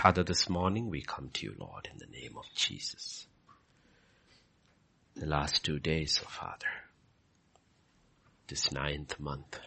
[0.00, 3.26] Father, this morning we come to you, Lord, in the name of Jesus.
[5.14, 6.72] The last two days, oh Father,
[8.48, 9.58] this ninth month,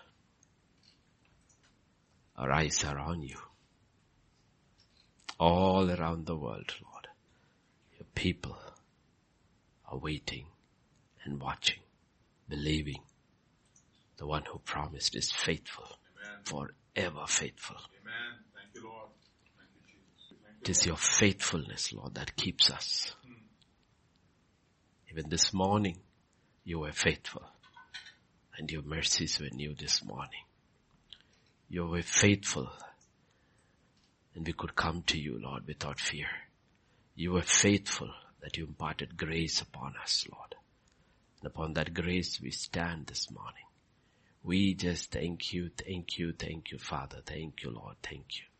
[2.35, 3.37] our eyes are on you.
[5.39, 7.07] All around the world, Lord,
[7.99, 8.57] your people
[9.91, 10.47] are waiting
[11.25, 11.83] and watching,
[12.49, 13.03] believing
[14.17, 15.85] the one who promised is faithful,
[16.17, 16.71] Amen.
[16.95, 17.77] forever faithful.
[18.01, 18.39] Amen.
[18.55, 19.09] Thank you, Lord.
[19.57, 20.33] Thank you, Jesus.
[20.43, 23.13] Thank it is your faithfulness, Lord, that keeps us.
[25.11, 25.97] Even this morning,
[26.63, 27.43] you were faithful
[28.57, 30.45] and your mercies were new this morning.
[31.67, 32.71] You were faithful
[34.33, 36.29] and we could come to you, Lord, without fear.
[37.13, 40.55] You were faithful that you imparted grace upon us, Lord.
[41.41, 43.65] And upon that grace we stand this morning.
[44.43, 47.19] We just thank you, thank you, thank you, Father.
[47.25, 47.97] Thank you, Lord.
[48.01, 48.52] Thank you.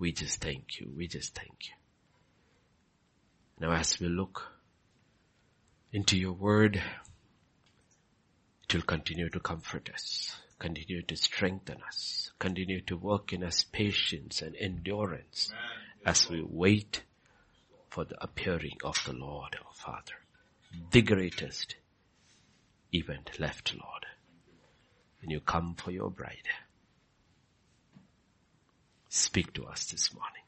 [0.00, 0.90] We just thank you.
[0.96, 1.74] We just thank you.
[3.60, 4.50] Now as we look
[5.92, 6.82] into your word,
[8.64, 13.62] it will continue to comfort us, continue to strengthen us, continue to work in us
[13.62, 15.52] patience and endurance
[16.06, 17.02] as we wait
[17.90, 20.14] for the appearing of the Lord our Father.
[20.92, 21.74] The greatest
[22.94, 24.06] event left, Lord.
[25.20, 26.48] When you come for your bride,
[29.10, 30.44] speak to us this morning.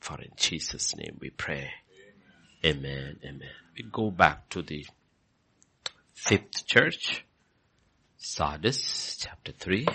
[0.00, 1.70] For in Jesus' name we pray.
[2.64, 3.18] Amen.
[3.22, 3.50] Amen.
[3.76, 4.86] We go back to the
[6.14, 7.26] fifth church,
[8.16, 9.86] Sardis, chapter 3.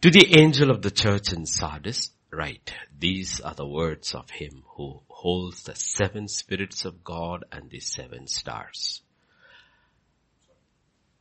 [0.00, 4.62] To the angel of the church in Sardis, write, these are the words of him
[4.76, 9.02] who holds the seven spirits of God and the seven stars.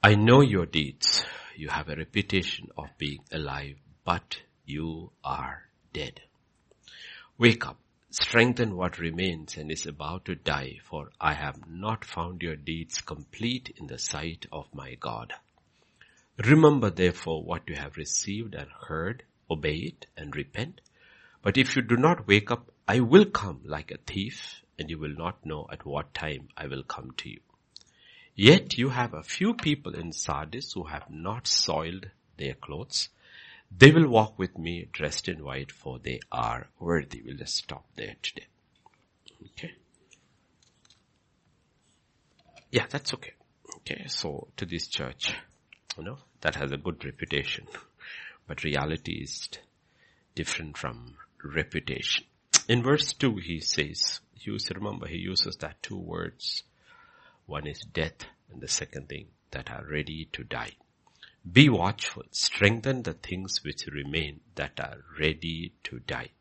[0.08, 1.25] I know your deeds.
[1.58, 6.22] You have a reputation of being alive, but you are dead.
[7.38, 7.77] Wake up,
[8.09, 13.02] strengthen what remains and is about to die, for I have not found your deeds
[13.02, 15.33] complete in the sight of my God.
[16.37, 20.80] Remember therefore what you have received and heard, obey it and repent.
[21.42, 24.99] But if you do not wake up, I will come like a thief and you
[24.99, 27.42] will not know at what time I will come to you.
[28.39, 33.09] Yet you have a few people in Sardis who have not soiled their clothes.
[33.75, 37.23] They will walk with me dressed in white for they are worthy.
[37.26, 38.45] We'll just stop there today.
[39.43, 39.73] Okay.
[42.71, 43.33] Yeah, that's okay.
[43.77, 45.33] Okay, so to this church,
[45.97, 47.65] you know, that has a good reputation.
[48.45, 49.49] But reality is
[50.36, 52.26] different from reputation.
[52.67, 56.61] In verse 2 he says, use, remember he uses that two words.
[57.47, 60.73] One is death and the second thing that are ready to die.
[61.49, 66.31] Be watchful, strengthen the things which remain that are ready to die.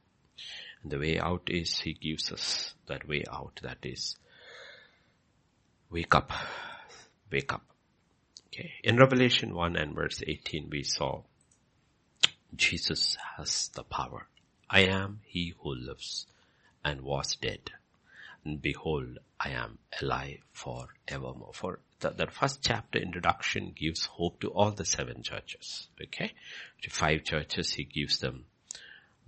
[0.82, 4.16] And the way out is he gives us that way out that is
[5.90, 6.32] wake up,
[7.30, 7.62] wake up.
[8.48, 8.72] Okay.
[8.82, 11.22] In Revelation 1 and verse 18 we saw
[12.56, 14.26] Jesus has the power.
[14.68, 16.26] I am he who lives
[16.84, 17.70] and was dead.
[18.54, 21.52] Behold, I am alive for evermore.
[21.52, 25.88] For the, that first chapter introduction gives hope to all the seven churches.
[26.00, 26.32] Okay.
[26.82, 28.44] To five churches he gives them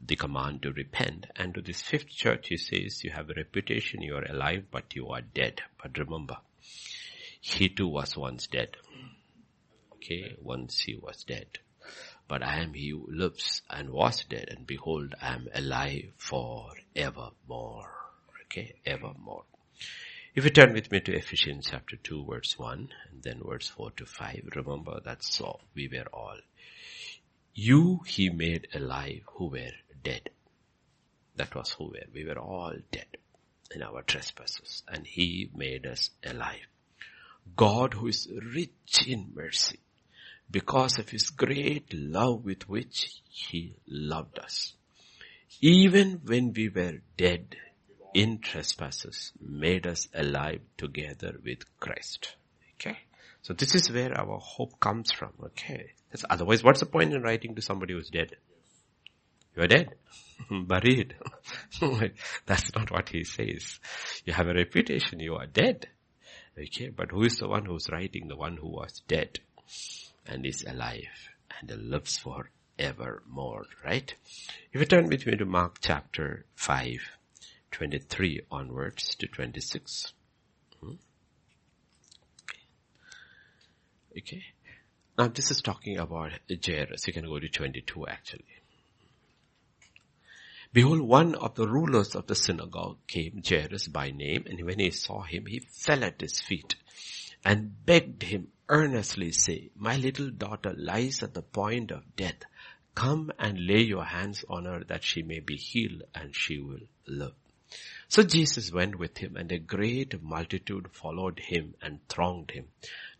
[0.00, 1.26] the command to repent.
[1.34, 4.94] And to this fifth church he says, you have a reputation, you are alive, but
[4.94, 5.62] you are dead.
[5.82, 6.36] But remember,
[7.40, 8.76] he too was once dead
[10.08, 11.58] okay, once he was dead.
[12.28, 16.72] But I am he who lives and was dead and behold I am alive for
[16.94, 17.97] evermore.
[18.50, 19.44] Okay, evermore.
[20.34, 23.90] If you turn with me to Ephesians chapter 2 verse 1 and then verse 4
[23.98, 26.38] to 5, remember that so we were all.
[27.52, 30.30] You he made alive who were dead.
[31.36, 32.06] That was who were.
[32.14, 33.18] We were all dead
[33.70, 36.68] in our trespasses and he made us alive.
[37.54, 39.80] God who is rich in mercy
[40.50, 44.72] because of his great love with which he loved us.
[45.60, 47.54] Even when we were dead
[48.14, 52.36] in trespasses, made us alive together with Christ.
[52.74, 52.98] Okay.
[53.42, 55.32] So this is where our hope comes from.
[55.42, 55.92] Okay.
[56.10, 58.36] That's, otherwise, what's the point in writing to somebody who's dead?
[59.56, 59.94] You are dead.
[60.50, 61.16] Buried.
[62.46, 63.80] That's not what he says.
[64.24, 65.88] You have a reputation, you are dead.
[66.58, 68.28] Okay, but who is the one who's writing?
[68.28, 69.38] The one who was dead
[70.26, 74.14] and is alive and lives for evermore, right?
[74.72, 77.17] If you turn with me to Mark chapter 5,
[77.70, 80.12] 23 onwards to 26.
[80.80, 80.92] Hmm?
[84.16, 84.42] Okay.
[85.16, 86.32] Now this is talking about
[86.64, 87.06] Jairus.
[87.06, 88.44] You can go to 22 actually.
[90.72, 94.90] Behold, one of the rulers of the synagogue came, Jairus by name, and when he
[94.90, 96.76] saw him, he fell at his feet
[97.44, 102.42] and begged him earnestly, say, my little daughter lies at the point of death.
[102.94, 106.86] Come and lay your hands on her that she may be healed and she will
[107.06, 107.34] live.
[108.10, 112.68] So Jesus went with him and a great multitude followed him and thronged him.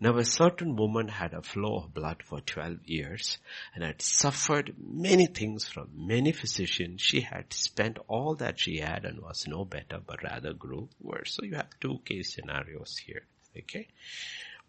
[0.01, 3.39] Now a certain woman had a flow of blood for 12 years
[3.75, 7.03] and had suffered many things from many physicians.
[7.03, 11.35] She had spent all that she had and was no better but rather grew worse.
[11.35, 13.27] So you have two case scenarios here.
[13.57, 13.89] Okay.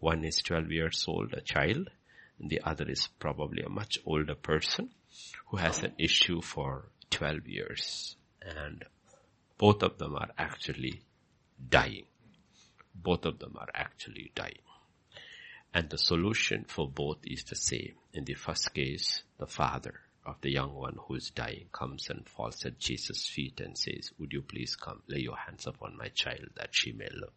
[0.00, 1.88] One is 12 years old, a child,
[2.38, 4.90] and the other is probably a much older person
[5.46, 8.84] who has an issue for 12 years and
[9.60, 11.02] both of them are actually
[11.68, 12.06] dying.
[12.94, 14.64] Both of them are actually dying.
[15.74, 17.92] And the solution for both is the same.
[18.14, 22.26] In the first case, the father of the young one who is dying comes and
[22.26, 26.08] falls at Jesus' feet and says, would you please come lay your hands upon my
[26.08, 27.34] child that she may live.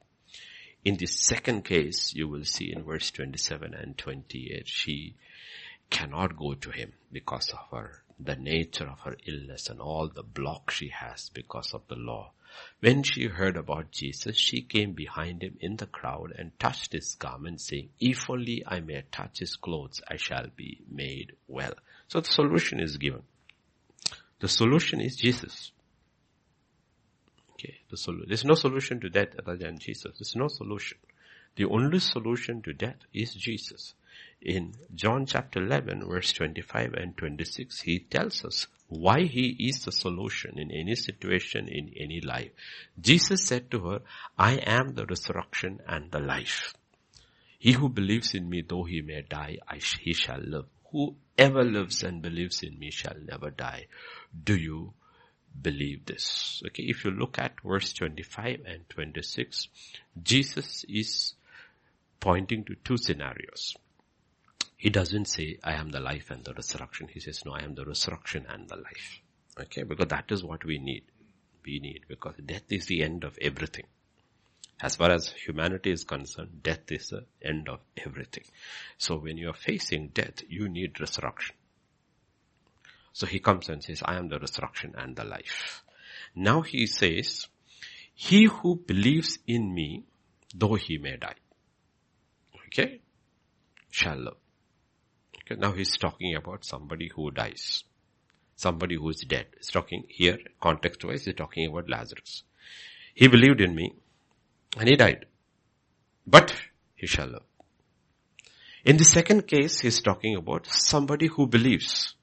[0.85, 5.17] In the second case, you will see in verse 27 and 28, she
[5.89, 10.23] cannot go to him because of her the nature of her illness and all the
[10.23, 12.31] block she has because of the law.
[12.79, 17.15] When she heard about Jesus, she came behind him in the crowd and touched his
[17.15, 21.73] garment saying, if only I may touch his clothes, I shall be made well.
[22.07, 23.23] So the solution is given.
[24.39, 25.71] The solution is Jesus.
[27.53, 28.27] Okay, the solution.
[28.27, 30.17] There's no solution to death other than Jesus.
[30.19, 30.97] There's no solution.
[31.55, 33.93] The only solution to death is Jesus
[34.41, 39.91] in John chapter 11 verse 25 and 26, he tells us why he is the
[39.91, 42.51] solution in any situation, in any life.
[42.99, 44.01] Jesus said to her,
[44.37, 46.73] I am the resurrection and the life.
[47.57, 50.65] He who believes in me, though he may die, sh- he shall live.
[50.91, 53.87] Whoever lives and believes in me shall never die.
[54.43, 54.93] Do you
[55.59, 56.61] believe this?
[56.67, 59.69] Okay, if you look at verse 25 and 26,
[60.21, 61.33] Jesus is
[62.19, 63.75] pointing to two scenarios.
[64.83, 67.07] He doesn't say, I am the life and the resurrection.
[67.07, 69.21] He says, no, I am the resurrection and the life.
[69.57, 71.03] Okay, because that is what we need.
[71.65, 73.85] We need, because death is the end of everything.
[74.81, 78.43] As far as humanity is concerned, death is the end of everything.
[78.97, 81.55] So when you are facing death, you need resurrection.
[83.13, 85.81] So he comes and says, I am the resurrection and the life.
[86.35, 87.47] Now he says,
[88.13, 90.03] he who believes in me,
[90.53, 91.35] though he may die,
[92.67, 92.99] okay,
[93.89, 94.42] shall live.
[95.53, 97.83] Okay, now he's talking about somebody who dies.
[98.55, 99.47] Somebody who is dead.
[99.57, 102.43] He's talking here, context wise, he's talking about Lazarus.
[103.13, 103.93] He believed in me
[104.77, 105.25] and he died.
[106.25, 106.55] But
[106.95, 107.43] he shall live.
[108.85, 112.15] In the second case, he's talking about somebody who believes.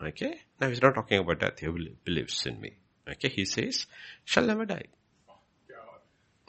[0.00, 0.40] Okay?
[0.60, 1.58] Now he's not talking about that.
[1.58, 1.68] He
[2.04, 2.74] believes in me.
[3.08, 3.28] Okay?
[3.28, 3.86] He says,
[4.24, 4.84] shall never die.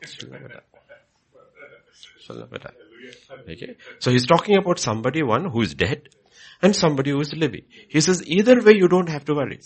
[0.03, 0.59] Shall never die.
[2.19, 2.73] Shall never die.
[3.49, 3.75] Okay.
[3.99, 6.09] So he's talking about somebody, one who is dead
[6.61, 7.63] and somebody who is living.
[7.89, 9.59] He says either way you don't have to worry.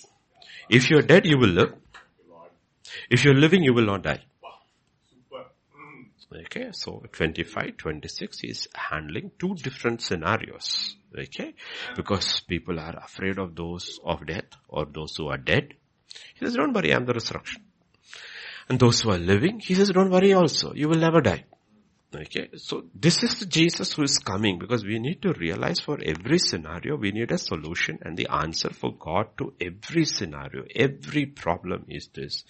[0.69, 1.73] If you're dead, you will live.
[3.09, 4.23] If you're living, you will not die.
[6.33, 10.97] Okay, so 25, 26 is handling two different scenarios.
[11.17, 11.53] Okay,
[11.95, 15.75] because people are afraid of those of death or those who are dead.
[16.33, 17.63] He says, don't worry, I'm the resurrection.
[18.67, 21.45] And those who are living, he says, don't worry also, you will never die.
[22.13, 26.39] Okay, so this is Jesus who is coming because we need to realize for every
[26.39, 31.85] scenario we need a solution and the answer for God to every scenario, every problem
[31.89, 32.45] is this,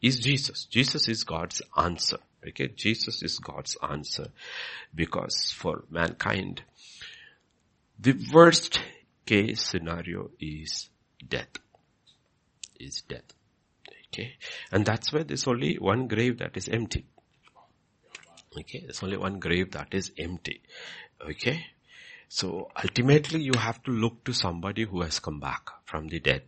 [0.00, 0.64] is Jesus.
[0.64, 2.18] Jesus is God's answer.
[2.46, 4.28] Okay, Jesus is God's answer
[4.94, 6.62] because for mankind,
[7.98, 8.80] the worst
[9.26, 10.88] case scenario is
[11.28, 11.58] death.
[12.78, 13.34] Is death.
[14.12, 14.32] Okay,
[14.72, 17.04] and that's why there's only one grave that is empty.
[18.58, 20.62] Okay, there's only one grave that is empty.
[21.22, 21.66] Okay,
[22.28, 26.42] so ultimately you have to look to somebody who has come back from the dead.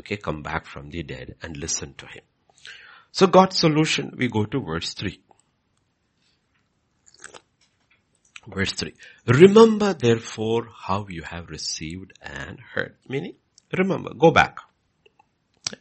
[0.00, 2.22] Okay, come back from the dead and listen to him.
[3.12, 5.20] So God's solution, we go to verse 3.
[8.46, 8.94] Verse 3.
[9.26, 12.96] Remember therefore how you have received and heard.
[13.08, 13.34] Meaning,
[13.76, 14.58] remember, go back.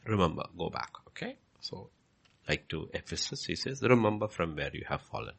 [0.06, 0.92] Remember, go back.
[1.10, 1.38] Okay?
[1.62, 1.90] So,
[2.48, 5.36] like to Ephesus, he says, remember from where you have fallen.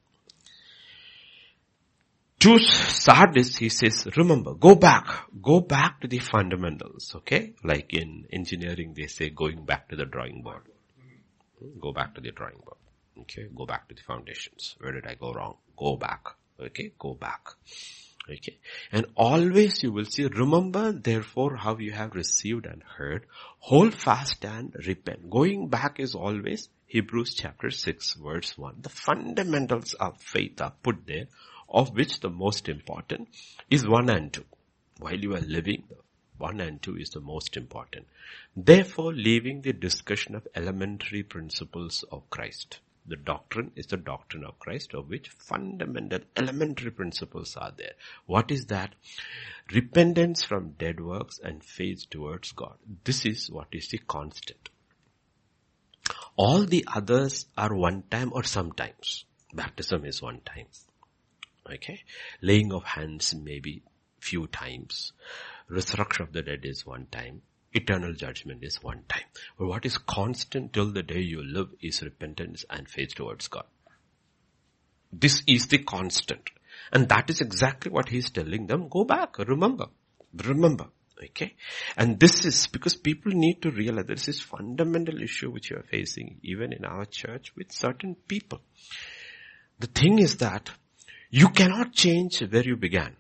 [2.40, 5.06] To Sardis, he says, remember, go back,
[5.42, 7.54] go back to the fundamentals, okay?
[7.64, 10.62] Like in engineering, they say going back to the drawing board.
[11.58, 12.78] Hmm, go back to the drawing board,
[13.22, 13.48] okay?
[13.52, 14.76] Go back to the foundations.
[14.78, 15.56] Where did I go wrong?
[15.76, 16.26] Go back,
[16.60, 16.92] okay?
[16.96, 17.48] Go back.
[18.30, 18.58] Okay.
[18.92, 23.24] And always you will see, remember therefore how you have received and heard,
[23.58, 25.30] hold fast and repent.
[25.30, 28.76] Going back is always Hebrews chapter 6 verse 1.
[28.82, 31.28] The fundamentals of faith are put there,
[31.68, 33.28] of which the most important
[33.70, 34.44] is 1 and 2.
[34.98, 35.84] While you are living,
[36.38, 38.06] 1 and 2 is the most important.
[38.56, 42.80] Therefore, leaving the discussion of elementary principles of Christ.
[43.06, 47.92] The doctrine is the doctrine of Christ of which fundamental elementary principles are there.
[48.26, 48.94] What is that?
[49.72, 52.76] Repentance from dead works and faith towards God.
[53.04, 54.68] This is what is the constant.
[56.36, 59.24] All the others are one time or sometimes.
[59.54, 60.66] Baptism is one time.
[61.72, 62.02] Okay.
[62.40, 63.82] Laying of hands maybe
[64.20, 65.12] few times.
[65.68, 67.42] Resurrection of the dead is one time.
[67.72, 69.24] Eternal judgment is one time.
[69.58, 73.66] But what is constant till the day you live is repentance and faith towards God.
[75.12, 76.50] This is the constant.
[76.92, 78.88] And that is exactly what he's telling them.
[78.88, 79.86] Go back, remember,
[80.32, 80.86] remember.
[81.22, 81.54] Okay?
[81.96, 85.82] And this is because people need to realize this is fundamental issue which you are
[85.90, 88.60] facing even in our church with certain people.
[89.78, 90.70] The thing is that
[91.30, 93.16] you cannot change where you began.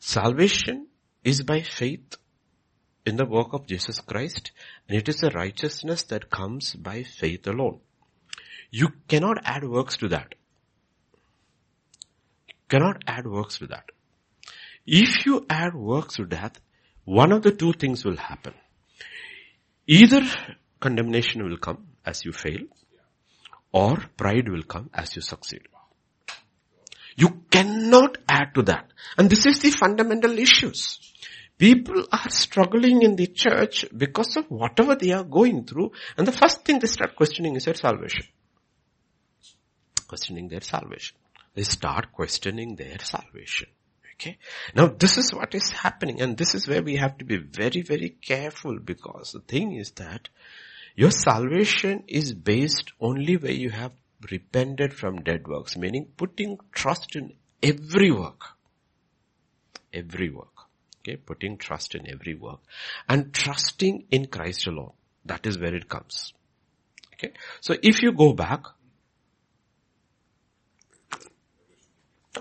[0.00, 0.86] Salvation
[1.24, 2.16] is by faith
[3.04, 4.52] in the work of Jesus Christ
[4.88, 7.80] and it is a righteousness that comes by faith alone.
[8.70, 10.34] You cannot add works to that.
[12.68, 13.84] cannot add works to that.
[14.86, 16.58] If you add works to that,
[17.04, 18.52] one of the two things will happen.
[19.86, 20.22] Either
[20.80, 22.60] condemnation will come as you fail
[23.72, 25.62] or pride will come as you succeed.
[27.16, 28.92] You cannot add to that.
[29.16, 31.00] And this is the fundamental issues.
[31.58, 35.90] People are struggling in the church because of whatever they are going through.
[36.16, 38.26] And the first thing they start questioning is their salvation.
[40.06, 41.16] Questioning their salvation.
[41.54, 43.68] They start questioning their salvation.
[44.14, 44.38] Okay.
[44.74, 47.82] Now this is what is happening and this is where we have to be very,
[47.82, 50.28] very careful because the thing is that
[50.98, 53.92] your salvation is based only where you have
[54.32, 58.40] repented from dead works, meaning putting trust in every work.
[59.92, 60.64] Every work.
[60.98, 62.58] Okay, putting trust in every work.
[63.08, 64.90] And trusting in Christ alone.
[65.24, 66.32] That is where it comes.
[67.14, 68.64] Okay, so if you go back,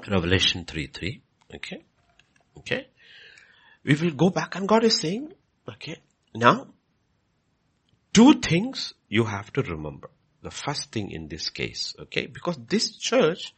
[0.09, 1.21] Revelation 3 3,
[1.57, 1.83] okay,
[2.57, 2.87] okay,
[3.83, 5.31] we will go back and God is saying,
[5.69, 5.97] okay,
[6.33, 6.67] now,
[8.17, 10.09] two things you have to remember
[10.41, 12.25] the first thing in this case, okay?
[12.25, 13.53] Because this church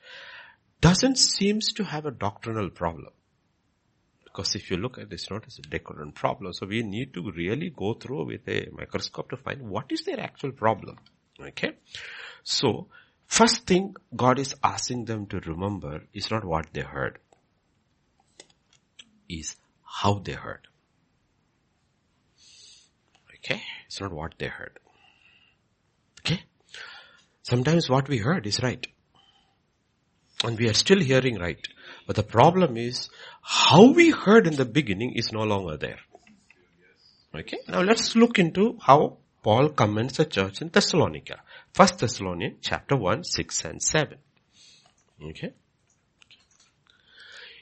[0.81, 3.13] doesn't seems to have a doctrinal problem.
[4.25, 7.13] Because if you look at this, it's not as a doctrinal problem, so we need
[7.13, 10.97] to really go through with a microscope to find what is their actual problem.
[11.41, 11.71] Okay?
[12.43, 12.87] So,
[13.27, 17.19] first thing God is asking them to remember is not what they heard,
[19.29, 20.67] is how they heard.
[23.43, 23.61] Okay?
[23.85, 24.79] It's not what they heard.
[26.21, 26.43] Okay?
[27.43, 28.85] Sometimes what we heard is right.
[30.43, 31.59] And we are still hearing right.
[32.07, 33.09] But the problem is,
[33.41, 35.99] how we heard in the beginning is no longer there.
[37.35, 41.41] Okay, now let's look into how Paul commends the church in Thessalonica.
[41.73, 44.17] First Thessalonians chapter 1, 6 and 7.
[45.29, 45.53] Okay.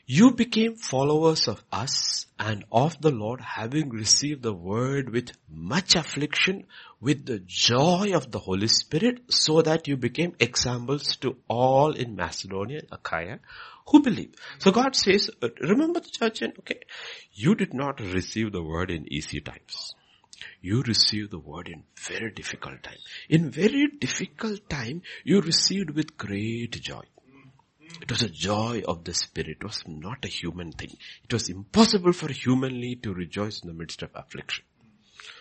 [0.10, 5.98] You became followers of us and of the Lord having received the word with much
[5.98, 6.66] affliction
[7.02, 12.16] with the joy of the Holy Spirit so that you became examples to all in
[12.16, 13.40] Macedonia and Achaia
[13.88, 14.34] who believe.
[14.60, 16.80] So God says, uh, remember the church and okay,
[17.34, 19.94] you did not receive the word in easy times.
[20.62, 23.00] You received the word in very difficult time.
[23.28, 27.04] In very difficult time, you received with great joy.
[28.02, 29.58] It was a joy of the spirit.
[29.60, 30.96] It was not a human thing.
[31.24, 34.66] It was impossible for humanly to rejoice in the midst of affliction.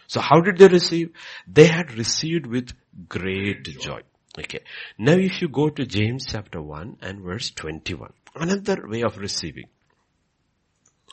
[0.06, 1.10] So how did they receive?
[1.46, 2.72] They had received with
[3.08, 4.02] great joy.
[4.38, 4.60] Okay.
[4.98, 9.68] Now if you go to James chapter 1 and verse 21, another way of receiving.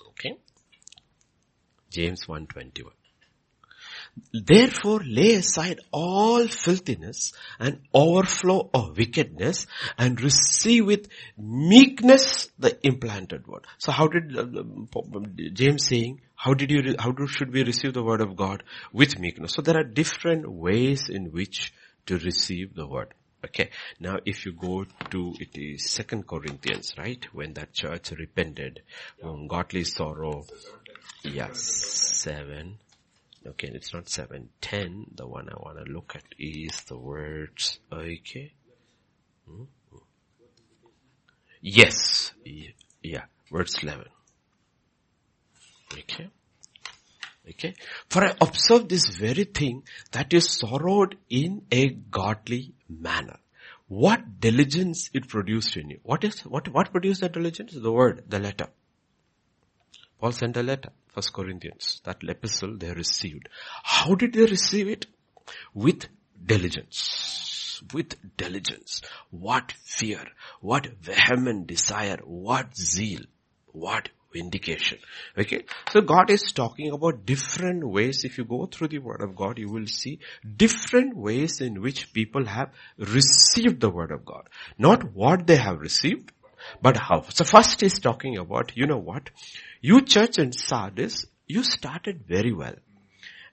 [0.09, 0.37] Okay.
[1.89, 2.91] James 1:21.
[4.31, 9.65] Therefore lay aside all filthiness and overflow of wickedness
[9.97, 13.65] and receive with meekness the implanted word.
[13.77, 14.63] So how did uh,
[15.53, 18.63] James saying, how did you, how do, should we receive the word of God?
[18.91, 19.53] With meekness.
[19.53, 21.73] So there are different ways in which
[22.05, 23.13] to receive the word.
[23.45, 23.71] Okay.
[23.99, 27.23] Now if you go to, it is second Corinthians, right?
[27.33, 28.81] When that church repented,
[29.19, 30.45] from godly sorrow.
[31.23, 32.77] Yes, seven.
[33.45, 35.07] Okay, it's not 710.
[35.15, 38.53] the one I want to look at is the words, okay.
[39.49, 39.97] Mm-hmm.
[41.61, 42.33] Yes,
[43.01, 44.05] Yeah, verse 11.
[45.93, 46.29] Okay.
[47.49, 47.73] Okay.
[48.09, 53.37] For I observe this very thing that you sorrowed in a godly manner.
[53.87, 55.99] What diligence it produced in you.
[56.03, 57.73] What is, what, what produced that diligence?
[57.73, 58.67] The word, the letter.
[60.19, 62.01] Paul sent a letter, First Corinthians.
[62.03, 63.49] That epistle they received.
[63.83, 65.05] How did they receive it?
[65.73, 66.07] With
[66.43, 67.81] diligence.
[67.93, 69.01] With diligence.
[69.29, 70.25] What fear.
[70.61, 72.17] What vehement desire.
[72.23, 73.21] What zeal.
[73.67, 74.97] What vindication.
[75.37, 75.65] Okay.
[75.91, 78.25] So God is talking about different ways.
[78.25, 80.19] If you go through the word of God, you will see
[80.57, 84.49] different ways in which people have received the word of God.
[84.77, 86.31] Not what they have received,
[86.81, 87.23] but how.
[87.29, 89.29] So first he's talking about, you know what?
[89.81, 92.75] You church in Sardis, you started very well.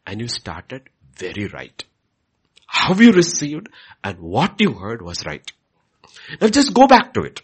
[0.07, 1.85] And you started very right.
[2.67, 3.69] How you received
[4.03, 5.51] and what you heard was right.
[6.41, 7.43] Now just go back to it.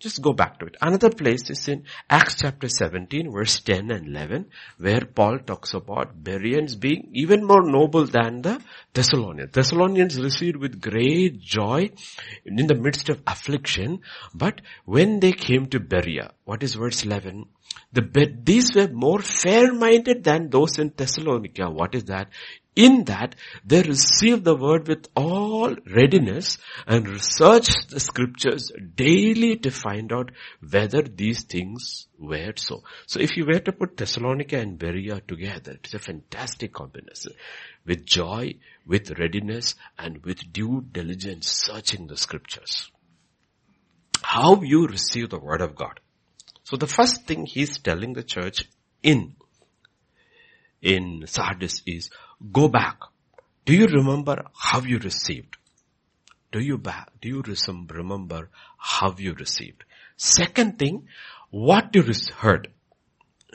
[0.00, 0.76] Just go back to it.
[0.80, 4.46] Another place is in Acts chapter 17 verse 10 and 11
[4.78, 8.60] where Paul talks about Bereans being even more noble than the
[8.94, 9.52] Thessalonians.
[9.52, 11.90] Thessalonians received with great joy
[12.44, 14.00] in the midst of affliction
[14.34, 17.46] but when they came to Berea, what is verse 11?
[17.92, 21.70] The, these were more fair-minded than those in Thessalonica.
[21.70, 22.28] What is that?
[22.76, 23.34] In that
[23.64, 30.30] they received the word with all readiness and researched the scriptures daily to find out
[30.68, 32.84] whether these things were so.
[33.06, 37.32] So if you were to put Thessalonica and Berea together, it's a fantastic combination.
[37.84, 38.54] With joy,
[38.86, 42.92] with readiness, and with due diligence searching the scriptures.
[44.22, 45.98] How you receive the word of God.
[46.62, 48.68] So the first thing he's telling the church
[49.02, 49.36] in,
[50.82, 52.10] in Sardis is
[52.52, 52.98] go back.
[53.64, 55.56] Do you remember how you received?
[56.50, 59.84] Do you back, do you remember how you received?
[60.16, 61.06] Second thing,
[61.50, 62.02] what you
[62.36, 62.68] heard.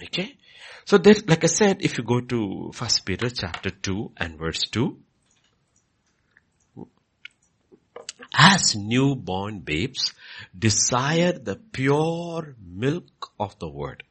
[0.04, 0.38] Okay?
[0.86, 4.62] So there's, like I said, if you go to First Peter chapter 2 and verse
[4.72, 4.98] 2,
[8.36, 10.14] as newborn babes,
[10.58, 14.04] desire the pure milk of the word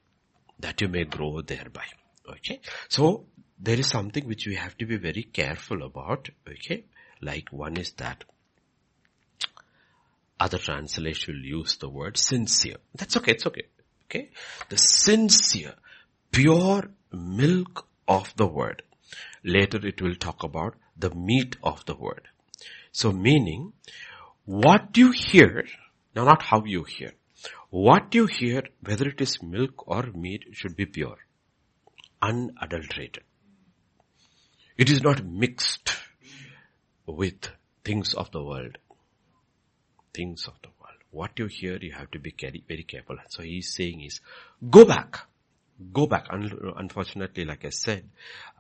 [0.60, 1.84] that you may grow thereby.
[2.28, 2.60] Okay.
[2.88, 3.26] So
[3.62, 6.28] there is something which we have to be very careful about.
[6.48, 6.84] Okay.
[7.20, 8.24] Like one is that
[10.40, 12.78] other translation will use the word sincere.
[12.96, 13.32] That's okay.
[13.32, 13.66] It's okay.
[14.06, 14.30] Okay.
[14.68, 15.74] The sincere,
[16.32, 18.82] pure milk of the word.
[19.44, 22.28] Later it will talk about the meat of the word.
[22.90, 23.72] So meaning,
[24.44, 25.66] what you hear,
[26.16, 27.12] now not how you hear,
[27.70, 31.18] what you hear, whether it is milk or meat, should be pure,
[32.20, 33.22] unadulterated.
[34.76, 35.92] It is not mixed
[37.06, 37.48] with
[37.84, 38.78] things of the world.
[40.14, 40.98] Things of the world.
[41.10, 42.34] What you hear, you have to be
[42.68, 43.16] very careful.
[43.28, 44.20] So he's saying is,
[44.70, 45.26] go back
[45.92, 46.26] go back.
[46.30, 48.08] Unfortunately, like I said,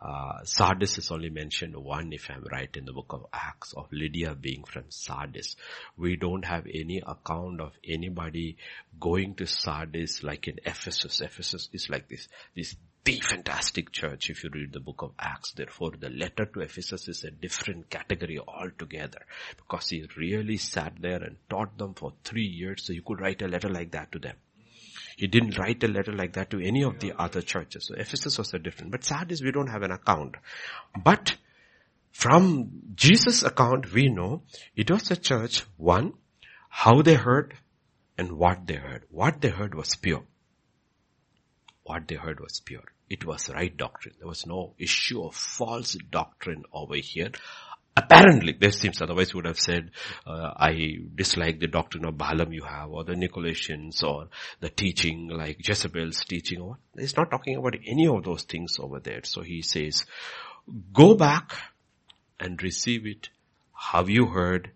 [0.00, 3.86] uh, Sardis is only mentioned one, if I'm right, in the book of Acts of
[3.92, 5.56] Lydia being from Sardis.
[5.96, 8.56] We don't have any account of anybody
[8.98, 11.20] going to Sardis like in Ephesus.
[11.20, 15.52] Ephesus is like this, this the fantastic church if you read the book of Acts.
[15.52, 19.20] Therefore, the letter to Ephesus is a different category altogether
[19.56, 22.84] because he really sat there and taught them for three years.
[22.84, 24.36] So you could write a letter like that to them.
[25.16, 27.86] He didn't write a letter like that to any of the other churches.
[27.86, 28.92] So Ephesus was a different.
[28.92, 30.36] But Sardis we don't have an account.
[31.02, 31.36] But
[32.12, 34.42] from Jesus' account, we know
[34.76, 36.14] it was a church, one,
[36.68, 37.54] how they heard
[38.16, 39.04] and what they heard.
[39.10, 40.24] What they heard was pure.
[41.92, 42.84] What they heard was pure.
[43.10, 44.14] It was right doctrine.
[44.18, 47.32] There was no issue of false doctrine over here.
[47.94, 49.90] Apparently, there seems otherwise would have said,
[50.26, 54.28] uh, I dislike the doctrine of Balaam you have, or the Nicolaitans, or
[54.60, 56.62] the teaching like Jezebel's teaching.
[56.62, 59.20] Or he's not talking about any of those things over there.
[59.24, 60.06] So he says,
[60.94, 61.52] go back
[62.40, 63.28] and receive it
[63.74, 64.70] Have you heard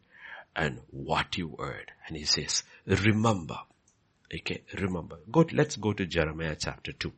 [0.54, 1.92] and what you heard.
[2.06, 3.58] And he says, remember.
[4.34, 5.18] Okay, remember.
[5.30, 7.12] Go, let's go to Jeremiah chapter 2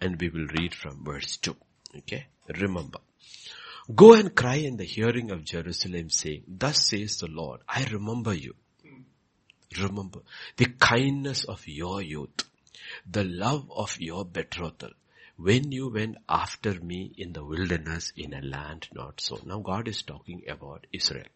[0.00, 1.56] and we will read from verse 2.
[1.98, 2.26] Okay,
[2.58, 2.98] remember.
[3.92, 8.32] Go and cry in the hearing of Jerusalem saying, thus says the Lord, I remember
[8.32, 8.54] you.
[9.80, 10.20] Remember
[10.56, 12.44] the kindness of your youth,
[13.08, 14.90] the love of your betrothal,
[15.36, 19.40] when you went after me in the wilderness in a land not so.
[19.44, 21.26] Now God is talking about Israel.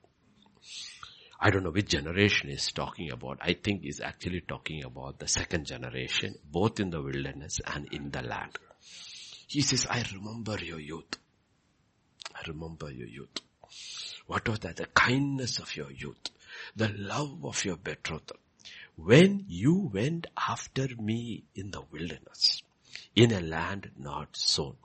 [1.44, 3.38] I don't know which generation is talking about.
[3.42, 8.11] I think he's actually talking about the second generation, both in the wilderness and in
[8.11, 8.59] the land.
[9.46, 11.18] He says, I remember your youth.
[12.35, 13.42] I remember your youth.
[14.26, 14.76] What was that?
[14.76, 16.30] The kindness of your youth.
[16.76, 18.38] The love of your betrothal.
[18.96, 22.62] when you went after me in the wilderness,
[23.14, 24.76] in a land not sown.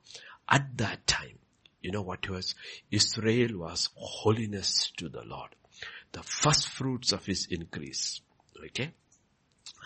[0.50, 1.40] At that time,
[1.82, 2.56] you know what it was?
[2.92, 5.56] Israel was holiness to the Lord.
[6.12, 8.22] The first fruits of his increase.
[8.66, 8.92] Okay?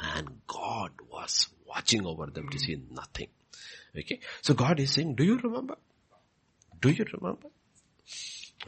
[0.01, 3.27] And God was watching over them to see nothing.
[3.97, 4.19] Okay?
[4.41, 5.75] So God is saying, do you remember?
[6.79, 7.49] Do you remember?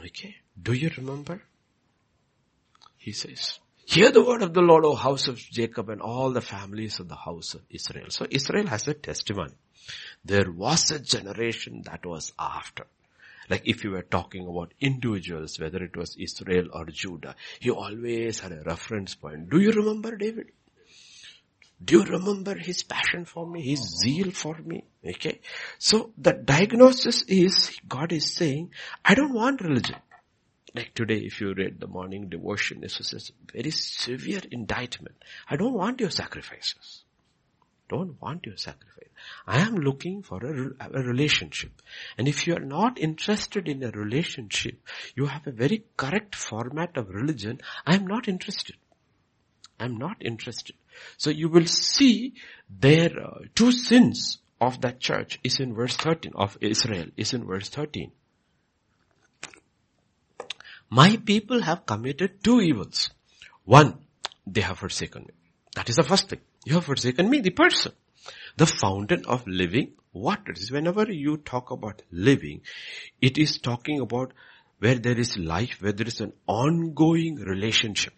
[0.04, 0.36] Okay?
[0.60, 1.42] Do you remember?
[2.96, 6.40] He says, hear the word of the Lord, O house of Jacob and all the
[6.40, 8.06] families of the house of Israel.
[8.10, 9.54] So Israel has a testimony.
[10.24, 12.86] There was a generation that was after.
[13.48, 18.40] Like if you were talking about individuals, whether it was Israel or Judah, he always
[18.40, 19.50] had a reference point.
[19.50, 20.52] Do you remember David?
[21.84, 24.84] Do you remember his passion for me, his zeal for me?
[25.06, 25.40] Okay.
[25.78, 28.70] So the diagnosis is, God is saying,
[29.04, 29.96] I don't want religion.
[30.74, 35.16] Like today, if you read the morning devotion, this is a very severe indictment.
[35.48, 37.04] I don't want your sacrifices.
[37.88, 39.05] Don't want your sacrifice.
[39.46, 41.82] I am looking for a, a, relationship.
[42.18, 44.80] And if you are not interested in a relationship,
[45.14, 47.60] you have a very correct format of religion.
[47.86, 48.76] I am not interested.
[49.78, 50.76] I am not interested.
[51.16, 52.34] So you will see
[52.68, 57.44] their uh, two sins of that church is in verse 13 of Israel is in
[57.44, 58.10] verse 13.
[60.88, 63.10] My people have committed two evils.
[63.64, 63.98] One,
[64.46, 65.34] they have forsaken me.
[65.74, 66.40] That is the first thing.
[66.64, 67.92] You have forsaken me, the person.
[68.56, 70.70] The fountain of living waters.
[70.70, 72.62] Whenever you talk about living,
[73.20, 74.32] it is talking about
[74.78, 78.14] where there is life, where there is an ongoing relationship.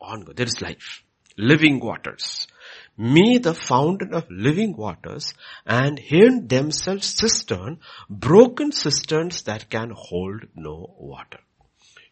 [0.00, 0.36] Ongoing.
[0.36, 1.02] There is life
[1.38, 2.48] living waters.
[2.96, 5.32] Me, the fountain of living waters,
[5.64, 7.78] and him themselves cistern,
[8.10, 11.38] broken cisterns that can hold no water.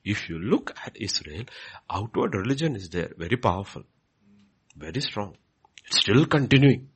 [0.04, 1.44] If you look at Israel,
[1.90, 3.82] outward religion is there, very powerful,
[4.76, 5.36] very strong.
[5.84, 6.88] It's still continuing.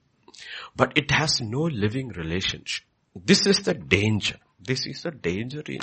[0.76, 2.84] But it has no living relationship.
[3.14, 4.36] This is the danger.
[4.60, 5.80] This is the danger in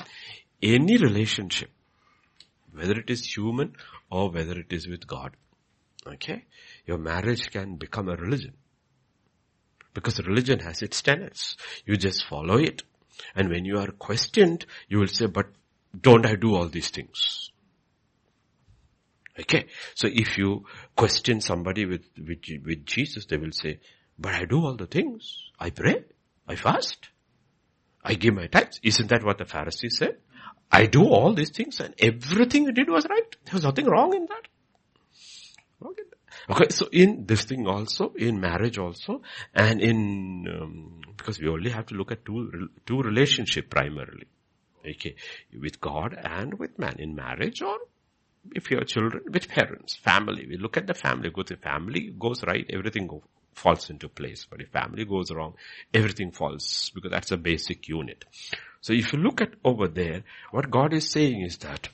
[0.62, 1.70] any relationship,
[2.72, 3.76] whether it is human
[4.10, 5.36] or whether it is with God.
[6.06, 6.46] Okay?
[6.86, 8.54] Your marriage can become a religion.
[9.94, 11.58] Because religion has its tenets.
[11.86, 12.84] You just follow it.
[13.36, 15.48] And when you are questioned, you will say, but
[16.00, 17.52] don't I do all these things?
[19.40, 19.66] Okay.
[19.96, 23.80] So if you question somebody with, with, with Jesus, they will say,
[24.18, 25.52] but I do all the things.
[25.60, 26.04] I pray.
[26.48, 27.10] I fast.
[28.04, 28.80] I give my tithes.
[28.84, 30.18] Isn't that what the Pharisees said?
[30.72, 33.36] I do all these things and everything you did was right.
[33.46, 34.48] There was nothing wrong in that.
[36.50, 39.22] Okay, so in this thing also, in marriage also,
[39.54, 44.28] and in, um, because we only have to look at two, two relationship primarily.
[44.88, 45.16] Okay,
[45.60, 47.78] with God and with man in marriage or
[48.54, 50.46] if you have children, with parents, family.
[50.48, 53.24] We look at the family, go the family, goes right, everything go,
[53.58, 54.46] falls into place.
[54.50, 55.56] But if family goes wrong,
[55.94, 58.26] everything falls because that's a basic unit.
[58.82, 61.90] So if you look at over there, what God is saying is that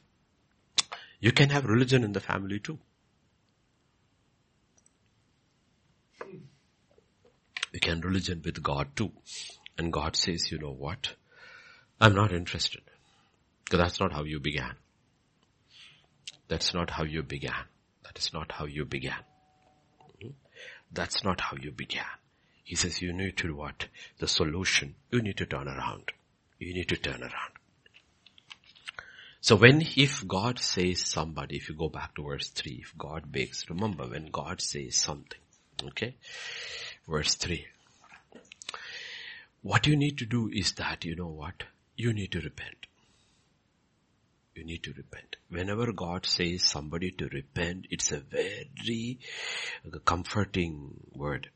[1.20, 2.80] you can have religion in the family too.
[7.72, 9.12] You can religion with God too.
[9.78, 11.16] And God says, you know what?
[12.00, 12.82] I'm not interested.
[13.64, 14.76] Because that's not how you began.
[16.50, 17.66] That's not how you began.
[18.04, 19.24] That is not how you began.
[20.94, 22.06] That's not how you began.
[22.64, 23.88] He says you need to what?
[24.20, 24.96] The solution.
[25.12, 26.12] You need to turn around.
[26.60, 27.54] You need to turn around.
[29.42, 33.30] So when, if God says somebody, if you go back to verse 3, if God
[33.30, 35.40] begs, remember when God says something,
[35.88, 36.16] okay?
[37.08, 37.66] verse 3.
[39.62, 41.64] What you need to do is that, you know what?
[41.98, 42.86] You need to repent.
[44.56, 45.38] You need to repent.
[45.50, 49.20] Whenever God says somebody to repent, it's a very
[50.06, 51.50] comforting word.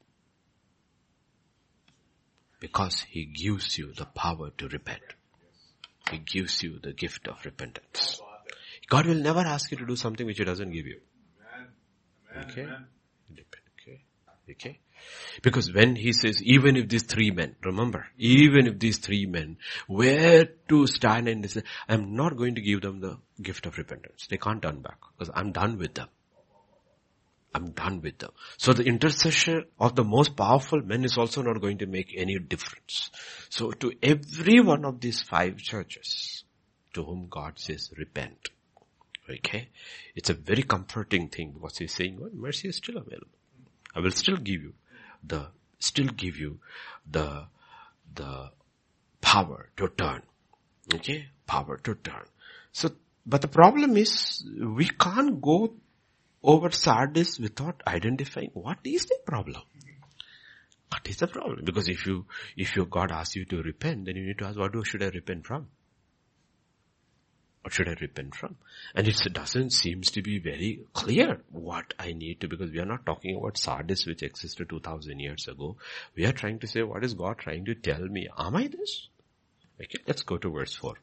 [2.59, 5.03] Because He gives you the power to repent.
[6.09, 8.19] He gives you the gift of repentance.
[8.89, 10.99] God will never ask you to do something which He doesn't give you.
[12.35, 12.67] Okay?
[13.31, 14.01] Okay?
[14.49, 14.79] Okay?
[15.41, 19.57] Because when he says, even if these three men, remember, even if these three men
[19.87, 24.27] were to stand and say, I'm not going to give them the gift of repentance.
[24.29, 26.09] They can't turn back because I'm done with them.
[27.53, 28.31] I'm done with them.
[28.57, 32.37] So the intercession of the most powerful men is also not going to make any
[32.37, 33.09] difference.
[33.49, 36.43] So to every one of these five churches
[36.93, 38.49] to whom God says repent.
[39.29, 39.69] Okay?
[40.15, 43.27] It's a very comforting thing because he's saying, well, mercy is still available.
[43.95, 44.73] I will still give you
[45.27, 45.47] the,
[45.79, 46.59] still give you
[47.09, 47.45] the,
[48.13, 48.51] the
[49.21, 50.21] power to turn.
[50.93, 51.27] Okay?
[51.45, 52.25] Power to turn.
[52.71, 52.91] So,
[53.25, 55.73] but the problem is we can't go
[56.43, 59.61] over Sardis without identifying what is the problem.
[60.89, 61.65] What is the problem?
[61.65, 64.57] Because if you, if your God asks you to repent, then you need to ask,
[64.57, 65.67] what should I repent from?
[67.67, 68.55] What should I repent from?
[68.95, 72.85] And it doesn't seems to be very clear what I need to, because we are
[72.85, 75.75] not talking about Sardis which existed 2000 years ago.
[76.15, 78.29] We are trying to say, what is God trying to tell me?
[78.37, 79.09] Am I this?
[79.81, 80.93] Okay, let's go to verse 4.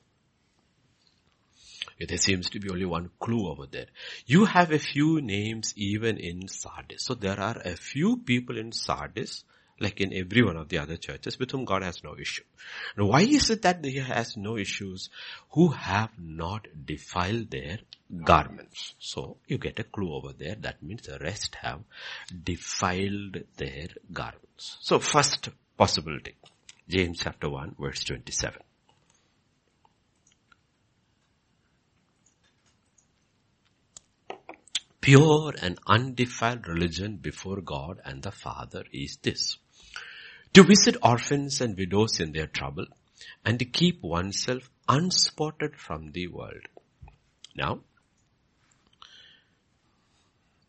[2.00, 3.88] There seems to be only one clue over there.
[4.24, 7.04] You have a few names even in Sardis.
[7.04, 9.44] So there are a few people in Sardis
[9.80, 12.44] like in every one of the other churches with whom God has no issue.
[12.96, 15.10] Now why is it that he has no issues
[15.50, 17.78] who have not defiled their
[18.24, 18.94] garments?
[18.98, 20.54] So you get a clue over there.
[20.54, 21.80] That means the rest have
[22.42, 24.78] defiled their garments.
[24.80, 26.36] So first possibility,
[26.88, 28.60] James chapter 1 verse 27.
[35.00, 39.58] Pure and undefiled religion before God and the Father is this
[40.54, 42.86] to visit orphans and widows in their trouble
[43.44, 46.68] and to keep oneself unspotted from the world.
[47.56, 47.80] Now,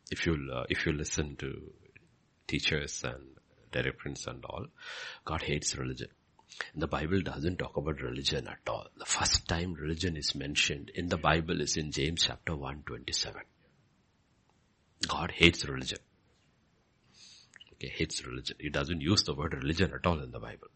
[0.09, 1.71] if you uh, if you listen to
[2.47, 3.21] teachers and
[3.71, 4.65] directors and all,
[5.23, 6.09] God hates religion.
[6.73, 8.87] And the Bible doesn't talk about religion at all.
[8.97, 13.41] The first time religion is mentioned in the Bible is in James chapter 127.
[15.07, 15.99] God hates religion
[17.75, 18.57] okay, hates religion.
[18.59, 20.67] He doesn't use the word religion at all in the Bible.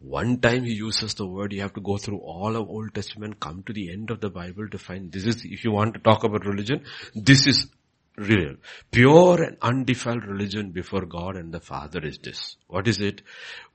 [0.00, 3.38] One time he uses the word, you have to go through all of Old Testament,
[3.38, 6.00] come to the end of the Bible to find this is, if you want to
[6.00, 7.68] talk about religion, this is
[8.16, 8.56] real.
[8.90, 12.56] Pure and undefiled religion before God and the Father is this.
[12.66, 13.22] What is it?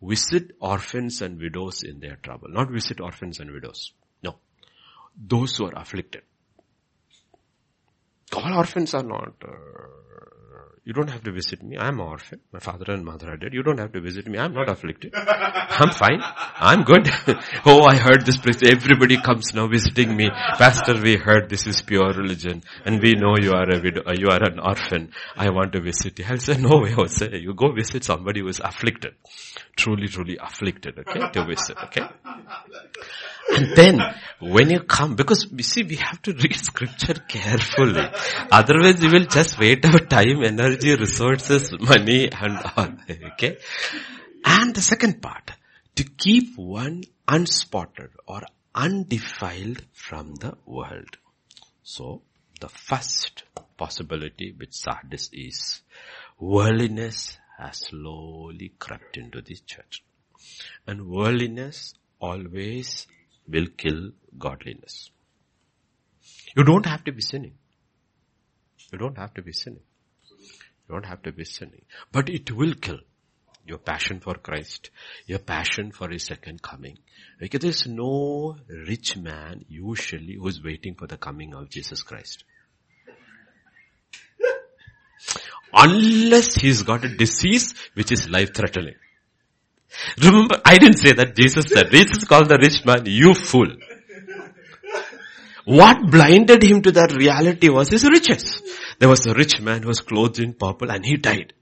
[0.02, 2.50] Visit orphans and widows in their trouble.
[2.50, 3.93] Not visit orphans and widows.
[4.22, 4.36] No.
[5.15, 6.24] Those who are afflicted.
[8.36, 9.87] All orphans are not uh,
[10.88, 11.78] you don't have to visit me.
[11.78, 12.39] I'm an orphan.
[12.54, 13.54] My father and mother are dead.
[13.54, 14.39] You don't have to visit me.
[14.39, 15.13] I'm not afflicted.
[15.13, 16.21] I'm fine.
[16.21, 17.10] I'm good.
[17.65, 18.63] oh, I heard this place.
[18.63, 20.30] Everybody comes now visiting me.
[20.58, 24.13] Pastor, we heard this is pure religion and we know you are a widow, uh,
[24.17, 25.12] you are an orphan.
[25.36, 26.26] I want to visit you.
[26.30, 29.15] I'll say, no way, I'll say, you go visit somebody who is afflicted.
[29.76, 32.04] Truly, truly afflicted, okay, to visit, okay?
[33.50, 34.02] And then
[34.39, 38.04] when you come, because you see, we have to read scripture carefully.
[38.52, 42.94] Otherwise we will just wait our time, energy, resources, money and all.
[43.34, 43.58] Okay.
[44.46, 45.52] And the second part,
[45.96, 48.42] to keep one unspotted or
[48.74, 51.18] undefiled from the world.
[51.84, 52.22] So
[52.60, 53.44] the first
[53.78, 55.82] possibility which Sardis is
[56.40, 60.04] worldliness has slowly crept into this church.
[60.86, 63.08] And worldliness always
[63.48, 65.10] will kill godliness.
[66.56, 67.56] You don't have to be sinning.
[68.92, 69.87] You don't have to be sinning.
[70.88, 71.84] You don't have to be sinning.
[72.12, 73.00] But it will kill
[73.65, 74.89] your passion for Christ,
[75.26, 76.97] your passion for His second coming.
[77.39, 82.45] Because there's no rich man usually who's waiting for the coming of Jesus Christ.
[85.73, 88.95] Unless he's got a disease which is life threatening.
[90.21, 91.91] Remember, I didn't say that Jesus said.
[91.91, 93.67] Jesus called the rich man, you fool.
[95.65, 98.62] What blinded him to that reality was his riches.
[99.00, 101.54] There was a rich man who was clothed in purple and he died.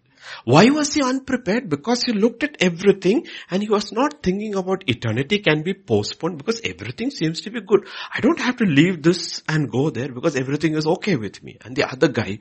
[0.44, 1.70] Why was he unprepared?
[1.70, 6.38] Because he looked at everything and he was not thinking about eternity can be postponed
[6.38, 7.88] because everything seems to be good.
[8.14, 11.58] I don't have to leave this and go there because everything is okay with me.
[11.64, 12.40] And the other guy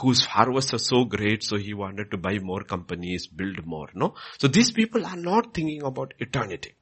[0.00, 4.14] whose harvest was so great so he wanted to buy more companies, build more, no?
[4.38, 6.74] So these people are not thinking about eternity.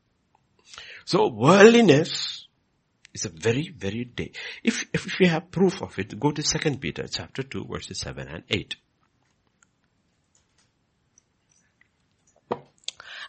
[1.05, 2.43] So worldliness
[3.14, 4.33] is a very, very day.
[4.62, 8.29] If, if we have proof of it, go to 2 Peter chapter 2 verses 7
[8.29, 8.77] and 8.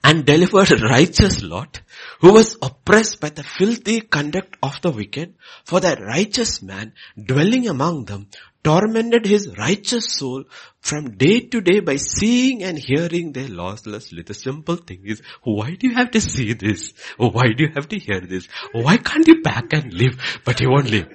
[0.06, 1.82] and delivered righteous Lot,
[2.20, 7.68] who was oppressed by the filthy conduct of the wicked, for that righteous man dwelling
[7.68, 8.28] among them
[8.66, 10.44] tormented his righteous soul
[10.80, 14.26] from day to day by seeing and hearing their losslessly.
[14.26, 16.94] The simple thing is, why do you have to see this?
[17.18, 18.48] Why do you have to hear this?
[18.72, 20.18] Why can't you back and live?
[20.44, 21.08] But you won't live.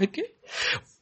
[0.00, 0.24] Okay?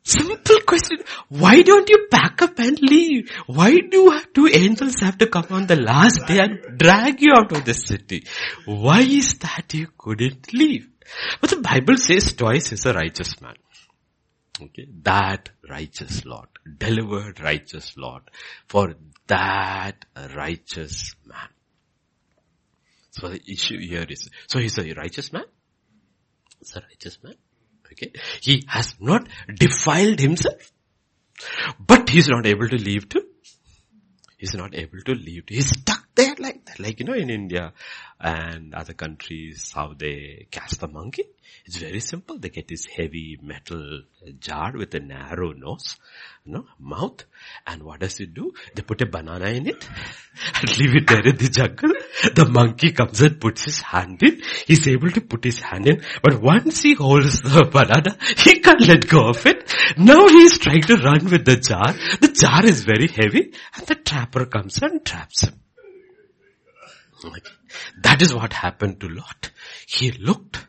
[0.04, 0.98] Simple question.
[1.30, 3.30] Why don't you pack up and leave?
[3.46, 7.52] Why do two angels have to come on the last day and drag you out
[7.52, 8.26] of the city?
[8.66, 10.91] Why is that you couldn't leave?
[11.40, 13.56] But the Bible says twice is a righteous man.
[14.60, 18.28] Okay, that righteous Lot, delivered righteous Lot,
[18.68, 18.94] for
[19.26, 20.04] that
[20.36, 21.48] righteous man.
[23.10, 25.44] So the issue here is, so he's a righteous man?
[26.58, 27.34] He's a righteous man.
[27.92, 28.12] Okay.
[28.40, 30.72] He has not defiled himself.
[31.78, 33.22] But he's not able to leave to
[34.42, 35.44] He's not able to leave.
[35.46, 36.01] He's stuck
[36.78, 37.72] like you know, in India
[38.20, 41.24] and other countries, how they catch the monkey.
[41.64, 42.38] It's very simple.
[42.38, 44.02] They get this heavy metal
[44.38, 45.96] jar with a narrow nose,
[46.44, 47.24] you know, mouth.
[47.66, 48.52] And what does it do?
[48.74, 49.88] They put a banana in it
[50.54, 51.92] and leave it there in the jungle.
[52.34, 54.42] The monkey comes and puts his hand in.
[54.66, 56.02] He's able to put his hand in.
[56.22, 59.72] But once he holds the banana, he can't let go of it.
[59.98, 61.92] Now he's trying to run with the jar.
[62.20, 65.61] The jar is very heavy and the trapper comes and traps him.
[68.02, 69.50] That is what happened to Lot.
[69.86, 70.66] He looked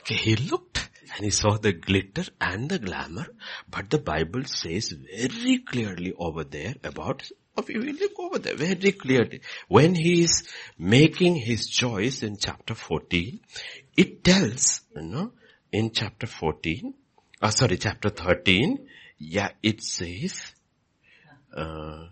[0.00, 3.26] Okay, he looked and he saw the glitter and the glamour,
[3.70, 8.92] but the Bible says very clearly over there about if you look over there very
[8.92, 9.40] clearly.
[9.68, 10.46] When he is
[10.78, 13.40] making his choice in chapter 14,
[13.96, 15.32] it tells, you know,
[15.72, 16.92] in chapter 14,
[17.40, 18.86] uh, sorry, chapter 13,
[19.18, 20.52] yeah, it says,
[21.56, 22.08] uh,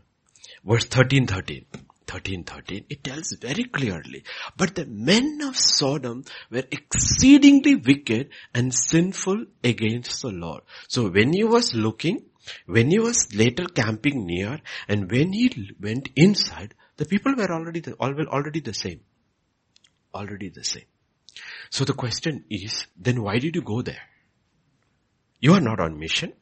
[0.64, 1.66] verse 13, 13.
[2.06, 4.24] 13, 13, it tells very clearly,
[4.56, 10.62] but the men of Sodom were exceedingly wicked and sinful against the Lord.
[10.88, 12.24] So when he was looking,
[12.66, 17.80] when he was later camping near, and when he went inside, the people were already
[17.80, 19.00] the, already the same.
[20.14, 20.84] Already the same.
[21.70, 24.02] So the question is, then why did you go there?
[25.40, 26.32] You are not on mission.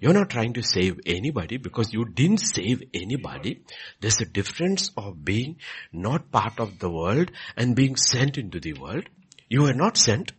[0.00, 3.62] You're not trying to save anybody because you didn't save anybody.
[4.00, 5.56] There's a difference of being
[5.92, 9.08] not part of the world and being sent into the world.
[9.48, 10.32] You were not sent.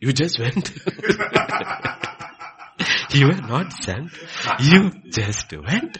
[0.00, 0.70] You just went.
[3.14, 4.10] you were not sent.
[4.60, 5.98] You just went.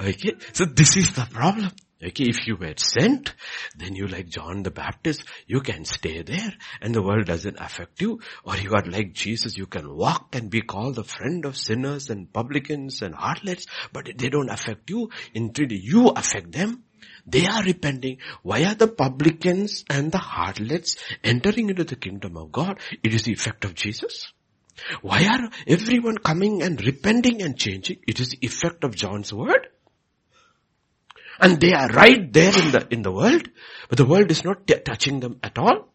[0.00, 0.34] Okay.
[0.52, 1.70] So this is the problem.
[2.04, 3.32] Okay, if you were sent,
[3.76, 8.00] then you like John the Baptist, you can stay there and the world doesn't affect
[8.00, 8.20] you.
[8.44, 12.10] Or you are like Jesus, you can walk and be called the friend of sinners
[12.10, 15.10] and publicans and harlots, but they don't affect you.
[15.32, 16.82] Indeed, you affect them.
[17.24, 18.18] They are repenting.
[18.42, 22.80] Why are the publicans and the harlots entering into the kingdom of God?
[23.04, 24.32] It is the effect of Jesus.
[25.02, 27.98] Why are everyone coming and repenting and changing?
[28.08, 29.68] It is the effect of John's word.
[31.42, 33.48] And they are right there in the, in the world,
[33.88, 35.92] but the world is not t- touching them at all.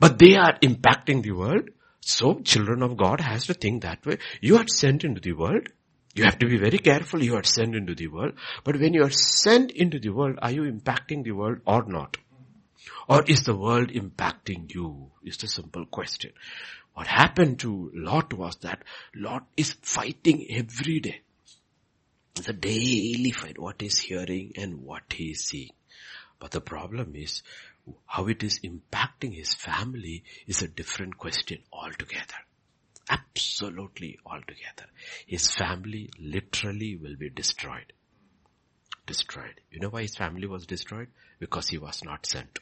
[0.00, 1.70] But they are impacting the world.
[2.00, 4.18] So children of God has to think that way.
[4.40, 5.68] You are sent into the world.
[6.16, 7.22] You have to be very careful.
[7.22, 8.32] You are sent into the world.
[8.64, 12.16] But when you are sent into the world, are you impacting the world or not?
[13.08, 15.10] Or is the world impacting you?
[15.22, 16.32] Is the simple question.
[16.94, 18.82] What happened to Lot was that
[19.14, 21.20] Lot is fighting every day.
[22.36, 25.72] It's a daily fight, what he's hearing and what he's seeing.
[26.38, 27.42] But the problem is,
[28.04, 32.34] how it is impacting his family is a different question altogether.
[33.08, 34.86] Absolutely altogether.
[35.26, 37.92] His family literally will be destroyed.
[39.06, 39.60] Destroyed.
[39.70, 41.08] You know why his family was destroyed?
[41.38, 42.58] Because he was not sent.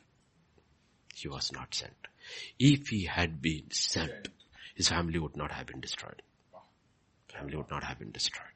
[1.14, 1.94] He was not sent.
[2.58, 4.28] If he had been sent,
[4.74, 6.22] his family would not have been destroyed.
[7.32, 8.53] Family would not have been destroyed.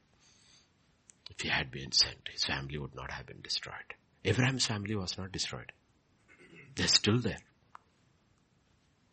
[1.39, 3.95] If he had been sent, his family would not have been destroyed.
[4.25, 5.71] Abraham's family was not destroyed.
[6.75, 7.39] They're still there.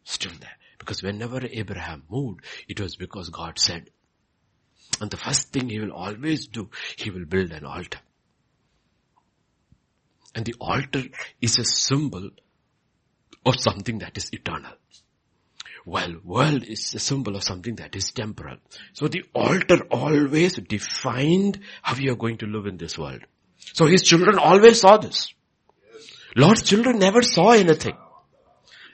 [0.06, 0.58] Still there.
[0.80, 3.92] Because whenever Abraham moved, it was because God said.
[5.00, 8.00] And the first thing he will always do, he will build an altar.
[10.34, 11.04] And the altar
[11.42, 12.32] is a symbol
[13.46, 14.74] of something that is eternal.
[15.86, 18.58] While world is a symbol of something that is temporal.
[18.93, 23.21] So the altar always defined how you are going to live in this world.
[23.74, 25.34] So his children always saw this.
[26.36, 27.95] Lot's children never saw anything.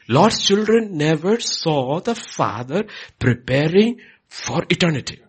[0.09, 2.85] Lot's children never saw the Father
[3.17, 5.21] preparing for eternity.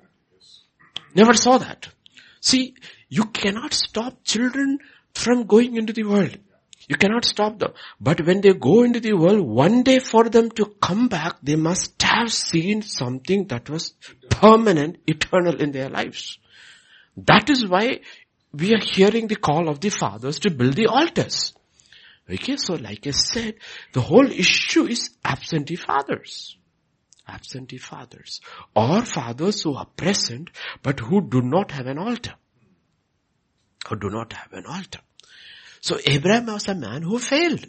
[1.15, 1.89] Never saw that.
[2.41, 2.75] See,
[3.09, 4.79] you cannot stop children
[5.15, 6.39] from going into the world.
[6.93, 7.73] You cannot stop them.
[7.99, 11.57] But when they go into the world, one day for them to come back, they
[11.57, 13.95] must have seen something that was
[14.29, 16.37] permanent, eternal in their lives.
[17.17, 18.01] That is why
[18.53, 21.55] we are hearing the call of the fathers to build the altars.
[22.31, 23.55] Okay, so like I said,
[23.95, 26.59] the whole issue is absentee fathers.
[27.27, 28.43] Absentee fathers.
[28.77, 30.51] Or fathers who are present
[30.83, 32.35] but who do not have an altar.
[33.89, 35.01] Who do not have an altar.
[35.83, 37.67] So Abraham was a man who failed.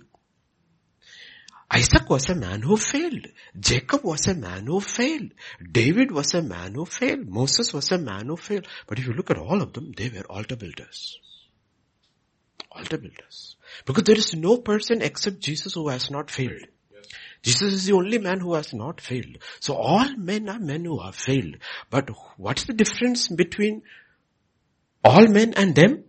[1.71, 3.25] Isaac was a man who failed.
[3.59, 5.31] Jacob was a man who failed.
[5.71, 7.27] David was a man who failed.
[7.27, 8.67] Moses was a man who failed.
[8.85, 11.17] But if you look at all of them, they were altar builders.
[12.71, 13.55] Altar builders.
[13.87, 16.67] Because there is no person except Jesus who has not failed.
[17.41, 19.39] Jesus is the only man who has not failed.
[19.59, 21.57] So all men are men who have failed.
[21.89, 23.81] But what's the difference between
[25.03, 26.03] all men and them?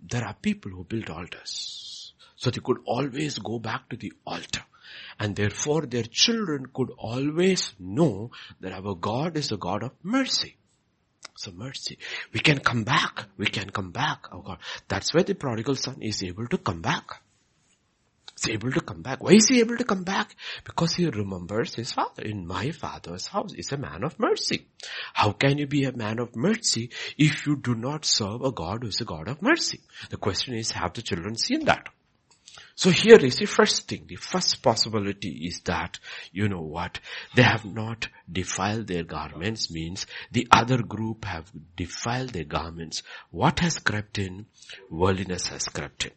[0.00, 2.12] There are people who built altars.
[2.36, 4.62] So they could always go back to the altar.
[5.18, 8.30] And therefore their children could always know
[8.60, 10.56] that our God is a God of mercy.
[11.36, 11.98] So mercy.
[12.32, 13.26] We can come back.
[13.36, 14.26] We can come back.
[14.32, 14.58] Oh God.
[14.88, 17.22] That's why the prodigal son is able to come back.
[18.38, 19.20] He's able to come back.
[19.20, 20.36] Why is he able to come back?
[20.62, 22.22] Because he remembers his father.
[22.22, 24.68] In my father's house is a man of mercy.
[25.12, 28.82] How can you be a man of mercy if you do not serve a God
[28.82, 29.80] who is a God of mercy?
[30.10, 31.88] The question is, have the children seen that?
[32.76, 34.04] So here is the first thing.
[34.06, 35.98] The first possibility is that,
[36.30, 37.00] you know what,
[37.34, 43.02] they have not defiled their garments means the other group have defiled their garments.
[43.32, 44.46] What has crept in?
[44.90, 46.12] Worldliness has crept in.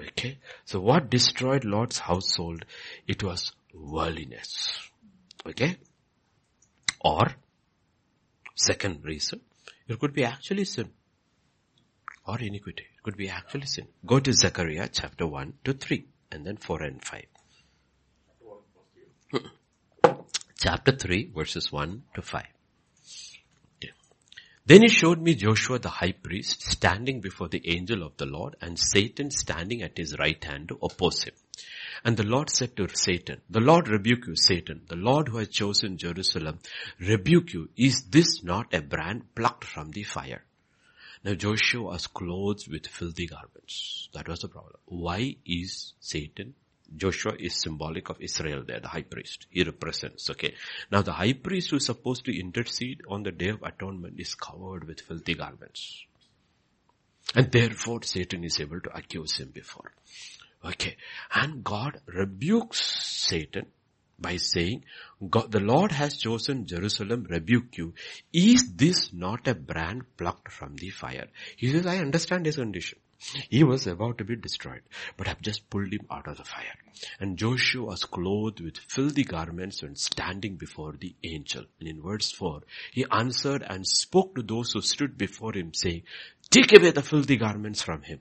[0.00, 0.38] Okay.
[0.64, 2.64] So what destroyed Lot's household?
[3.06, 4.90] It was worldliness.
[5.46, 5.76] Okay.
[7.00, 7.28] Or
[8.54, 9.40] second reason,
[9.86, 10.90] it could be actually sin
[12.26, 12.82] or iniquity.
[12.82, 13.88] It could be actually sin.
[14.04, 17.24] Go to Zechariah chapter 1 to 3 and then 4 and 5.
[19.30, 20.12] Hmm.
[20.58, 22.44] chapter 3 verses 1 to 5.
[24.68, 28.54] Then he showed me Joshua the high priest standing before the angel of the Lord
[28.60, 31.32] and Satan standing at his right hand to oppose him.
[32.04, 35.48] And the Lord said to Satan, the Lord rebuke you, Satan, the Lord who has
[35.48, 36.58] chosen Jerusalem,
[37.00, 37.70] rebuke you.
[37.78, 40.44] Is this not a brand plucked from the fire?
[41.24, 44.10] Now Joshua was clothed with filthy garments.
[44.12, 44.76] That was the problem.
[44.84, 46.52] Why is Satan
[46.96, 49.46] Joshua is symbolic of Israel there, the high priest.
[49.50, 50.54] He represents, okay.
[50.90, 54.34] Now the high priest who is supposed to intercede on the day of atonement is
[54.34, 56.04] covered with filthy garments.
[57.34, 59.92] And therefore Satan is able to accuse him before.
[60.64, 60.96] Okay.
[61.34, 63.66] And God rebukes Satan
[64.18, 64.84] by saying,
[65.28, 67.94] God, the Lord has chosen Jerusalem, rebuke you.
[68.32, 71.28] Is this not a brand plucked from the fire?
[71.56, 72.98] He says, I understand his condition.
[73.48, 74.82] He was about to be destroyed,
[75.16, 76.76] but I've just pulled him out of the fire.
[77.18, 81.64] And Joshua was clothed with filthy garments and standing before the angel.
[81.80, 82.62] And in verse 4,
[82.92, 86.04] he answered and spoke to those who stood before him saying,
[86.48, 88.20] take away the filthy garments from him.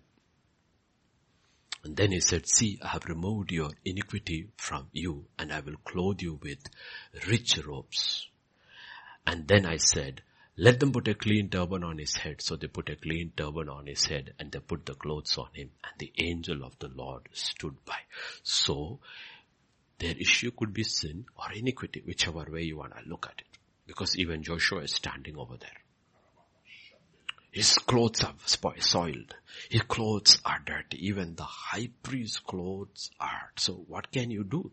[1.83, 5.27] And then he said, see, I have removed your iniquity from you
[10.59, 12.41] let them put a clean turban on his head.
[12.41, 15.49] So they put a clean turban on his head and they put the clothes on
[15.53, 17.99] him and the angel of the Lord stood by.
[18.41, 18.99] So
[19.99, 23.57] their issue could be sin or iniquity, whichever way you want to look at it.
[23.85, 25.69] Because even Joshua is standing over there.
[27.51, 28.35] His clothes are
[28.79, 29.35] soiled.
[29.69, 31.07] His clothes are dirty.
[31.07, 33.51] Even the high priest's clothes are.
[33.57, 34.71] So what can you do?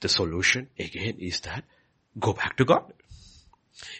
[0.00, 1.64] The solution again is that
[2.18, 2.92] go back to God.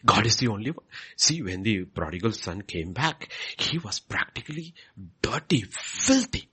[0.05, 0.85] God is the only one.
[1.17, 4.75] See, when the prodigal son came back, he was practically
[5.23, 6.49] dirty, filthy.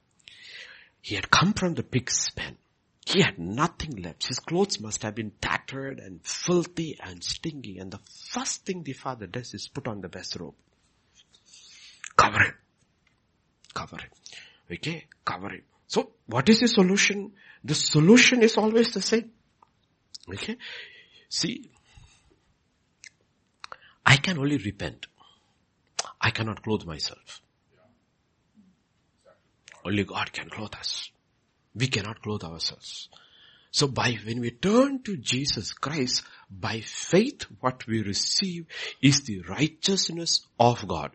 [1.02, 2.58] He had come from the pig's pen.
[3.06, 4.28] He had nothing left.
[4.28, 7.78] His clothes must have been tattered and filthy and stinky.
[7.78, 8.00] And the
[8.32, 10.56] first thing the father does is put on the best robe.
[12.18, 12.54] Cover him.
[13.74, 14.10] Cover him.
[14.72, 15.06] Okay?
[15.24, 15.62] Cover him.
[15.88, 17.32] So, what is the solution?
[17.64, 19.32] The solution is always the same.
[20.34, 20.58] Okay?
[21.30, 21.70] See,
[24.08, 25.06] I can only repent.
[26.22, 27.42] I cannot clothe myself.
[29.84, 31.12] Only God can clothe us.
[31.76, 33.10] We cannot clothe ourselves.
[33.72, 38.68] So by, when we turn to Jesus Christ, by faith what we receive
[39.02, 41.12] is the righteousness of God.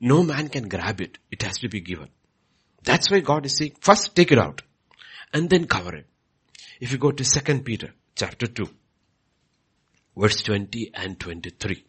[0.00, 1.18] No man can grab it.
[1.32, 2.08] It has to be given.
[2.84, 4.62] That's why God is saying, first take it out
[5.32, 6.06] and then cover it.
[6.80, 8.68] If you go to 2 Peter chapter 2,
[10.16, 11.84] verse 20 and 23.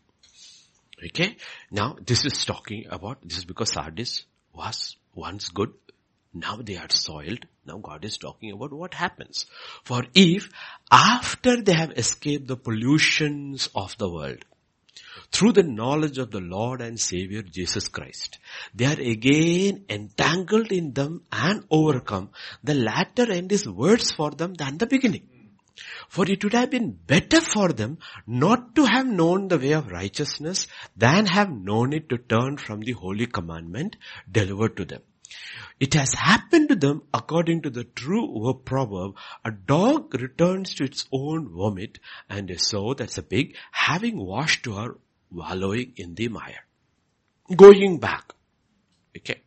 [1.05, 1.37] Okay.
[1.71, 5.73] Now this is talking about, this is because Sardis was once good.
[6.33, 7.45] Now they are soiled.
[7.65, 9.45] Now God is talking about what happens.
[9.83, 10.49] For if
[10.91, 14.43] after they have escaped the pollutions of the world,
[15.31, 18.39] through the knowledge of the Lord and Savior Jesus Christ,
[18.73, 22.29] they are again entangled in them and overcome.
[22.63, 25.27] The latter end is worse for them than the beginning.
[26.09, 27.97] For it would have been better for them
[28.27, 32.81] not to have known the way of righteousness than have known it to turn from
[32.81, 33.95] the holy commandment
[34.31, 35.01] delivered to them.
[35.79, 41.07] It has happened to them according to the true proverb, a dog returns to its
[41.11, 41.99] own vomit
[42.29, 44.97] and a sow, that's a pig, having washed to her,
[45.31, 46.65] wallowing in the mire.
[47.55, 48.33] Going back.
[49.17, 49.41] Okay.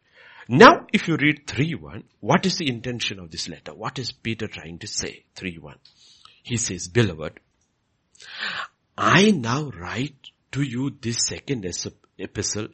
[0.49, 3.75] Now, if you read 3.1, what is the intention of this letter?
[3.75, 5.25] What is Peter trying to say?
[5.37, 5.75] 3.1.
[6.47, 7.41] He says, beloved,
[8.97, 11.67] I now write to you this second
[12.19, 12.69] epistle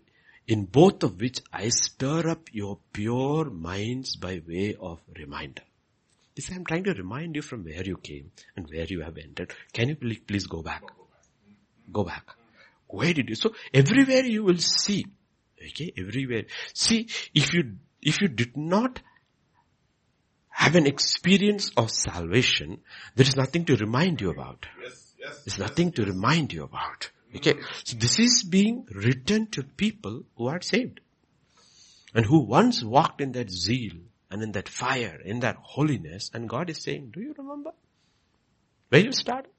[0.46, 5.62] in both of which I stir up your pure minds by way of reminder.
[6.34, 9.54] This I'm trying to remind you from where you came and where you have entered.
[9.72, 10.82] Can you please, please go back?
[11.90, 12.26] Go back.
[12.88, 13.36] Where did you?
[13.36, 15.06] So everywhere you will see,
[15.58, 16.44] okay, everywhere.
[16.74, 19.00] See, if you, if you did not
[20.52, 22.80] have an experience of salvation,
[23.16, 24.66] there is nothing to remind you about.
[24.82, 27.10] Yes, yes, There's nothing to remind you about.
[27.34, 27.54] Okay.
[27.84, 31.00] So this is being written to people who are saved.
[32.14, 33.94] And who once walked in that zeal
[34.30, 37.70] and in that fire, in that holiness, and God is saying, do you remember
[38.90, 39.50] where you started?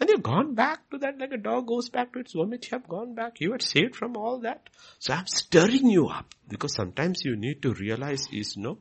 [0.00, 2.66] And you've gone back to that like a dog goes back to its vomit.
[2.70, 3.40] You have gone back.
[3.40, 4.68] You are saved from all that.
[4.98, 8.78] So I'm stirring you up because sometimes you need to realize is no,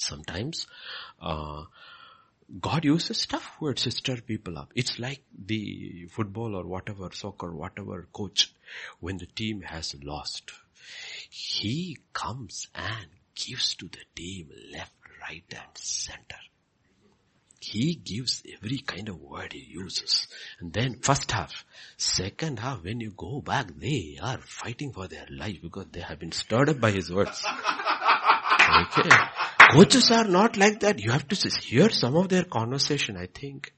[0.00, 0.66] sometimes,
[1.20, 1.64] uh,
[2.60, 4.72] God uses tough words to stir people up.
[4.74, 8.52] It's like the football or whatever, soccer, whatever coach,
[8.98, 10.50] when the team has lost,
[11.30, 16.40] he comes and gives to the team left, right and center.
[17.60, 20.26] He gives every kind of word he uses.
[20.58, 21.64] And then first half,
[21.98, 26.18] second half, when you go back, they are fighting for their life because they have
[26.18, 27.44] been stirred up by his words.
[28.70, 29.08] Okay.
[29.68, 31.00] Coaches are not like that.
[31.00, 33.16] You have to hear some of their conversation.
[33.16, 33.72] I think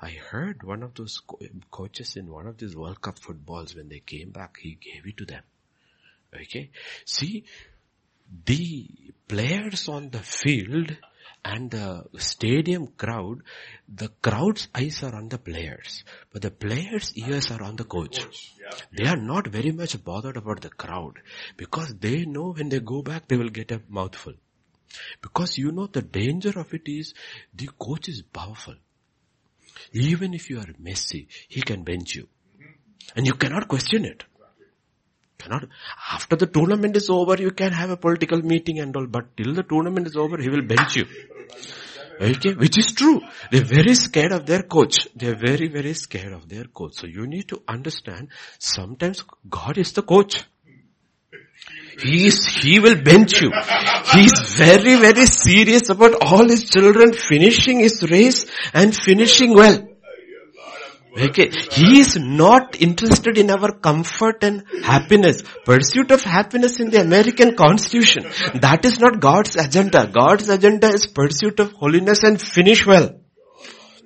[0.00, 1.38] I heard one of those co-
[1.70, 5.16] coaches in one of these World Cup footballs when they came back, he gave it
[5.18, 5.42] to them.
[6.34, 6.70] Okay.
[7.04, 7.44] See,
[8.46, 8.88] the
[9.28, 10.96] players on the field
[11.44, 13.42] and the stadium crowd,
[13.88, 18.26] the crowd's eyes are on the players, but the players' ears are on the coach.
[18.96, 21.20] They are not very much bothered about the crowd
[21.56, 24.34] because they know when they go back they will get a mouthful.
[25.22, 27.14] Because you know the danger of it is
[27.54, 28.74] the coach is powerful.
[29.92, 32.28] Even if you are messy, he can bench you.
[33.16, 34.24] And you cannot question it.
[35.38, 35.64] Cannot.
[36.12, 39.54] After the tournament is over, you can have a political meeting and all, but till
[39.54, 41.06] the tournament is over, he will bench you.
[42.20, 43.22] Okay, which is true.
[43.50, 45.08] They're very scared of their coach.
[45.16, 46.92] They're very, very scared of their coach.
[46.96, 48.28] So you need to understand,
[48.58, 50.44] sometimes God is the coach.
[52.02, 53.50] He is, he will bench you.
[54.12, 59.86] He is very, very serious about all his children finishing his race and finishing well.
[61.18, 61.50] Okay.
[61.72, 65.42] He is not interested in our comfort and happiness.
[65.64, 68.24] Pursuit of happiness in the American constitution.
[68.60, 70.06] That is not God's agenda.
[70.06, 73.20] God's agenda is pursuit of holiness and finish well.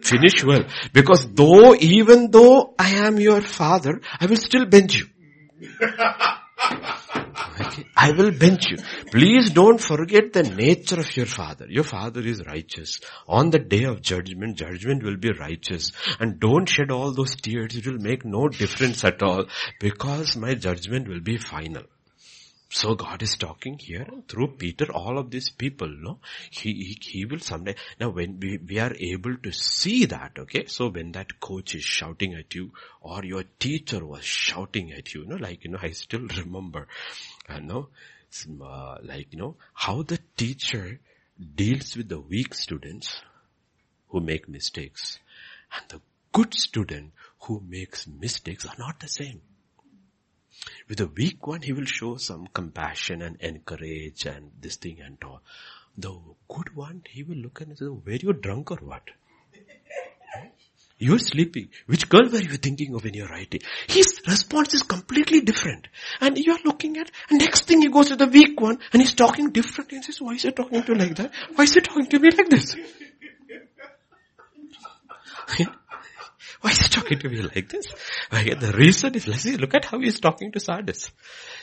[0.03, 0.65] Finish well.
[0.93, 5.07] Because though, even though I am your father, I will still bench you.
[7.97, 8.79] I will bench you.
[9.11, 11.67] Please don't forget the nature of your father.
[11.69, 13.01] Your father is righteous.
[13.29, 15.93] On the day of judgment, judgment will be righteous.
[16.19, 17.77] And don't shed all those tears.
[17.77, 19.47] It will make no difference at all
[19.81, 21.85] because my judgment will be final.
[22.75, 26.19] So God is talking here through Peter, all of these people, no?
[26.51, 30.67] He, he, he will someday, now when we, we are able to see that, okay?
[30.67, 35.21] So when that coach is shouting at you or your teacher was shouting at you,
[35.23, 36.89] you know, like, you know, I still remember,
[37.49, 37.89] you know,
[38.63, 41.01] uh, like, you know, how the teacher
[41.55, 43.21] deals with the weak students
[44.09, 45.19] who make mistakes
[45.75, 46.01] and the
[46.33, 49.41] good student who makes mistakes are not the same.
[50.89, 55.19] With the weak one, he will show some compassion and encourage and this thing and
[55.25, 55.43] all.
[55.97, 56.19] The
[56.49, 59.03] good one, he will look and say, were you drunk or what?
[61.05, 61.69] You're sleeping.
[61.85, 63.61] Which girl were you thinking of when you're writing?
[63.89, 65.89] His response is completely different.
[66.19, 69.13] And you're looking at, and next thing he goes to the weak one, and he's
[69.13, 71.31] talking differently and says, why is he talking to you like that?
[71.55, 72.75] Why is he talking to me like this?
[76.63, 77.87] Why is he talking to me like this?
[78.31, 81.11] The reason is, let's see, look at how he's talking to Sardis.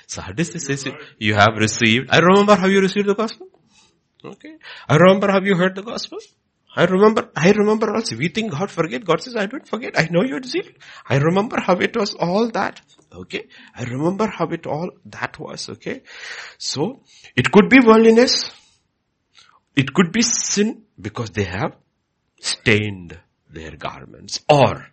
[0.06, 0.86] Sardis says,
[1.18, 3.48] you have received, I remember how you received the gospel.
[4.24, 4.58] Okay.
[4.88, 6.20] I remember how you heard the gospel.
[6.76, 9.04] I remember, I remember also, we think God forget.
[9.04, 10.00] God says, I don't forget.
[10.00, 10.64] I know your zeal.
[11.08, 12.80] I remember how it was all that.
[13.14, 13.48] Okay.
[13.76, 15.68] I remember how it all that was.
[15.68, 16.04] Okay.
[16.58, 17.04] So,
[17.36, 18.52] it could be worldliness.
[19.76, 21.76] It could be sin because they have
[22.40, 23.20] stained
[23.50, 24.40] their garments.
[24.48, 24.88] Or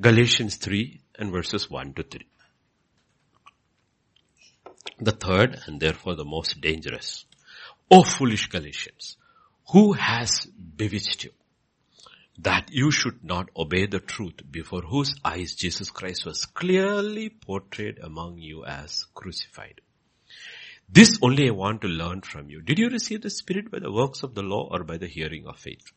[0.00, 2.26] Galatians 3 and verses 1 to 3.
[4.98, 7.26] The third and therefore the most dangerous.
[7.90, 9.16] O foolish Galatians,
[9.70, 10.46] who has
[10.76, 11.30] bewitched you
[12.38, 17.98] that you should not obey the truth before whose eyes Jesus Christ was clearly portrayed
[17.98, 19.80] among you as crucified.
[20.88, 22.60] This only I want to learn from you.
[22.60, 25.46] Did you receive the Spirit by the works of the law or by the hearing
[25.46, 25.92] of faith?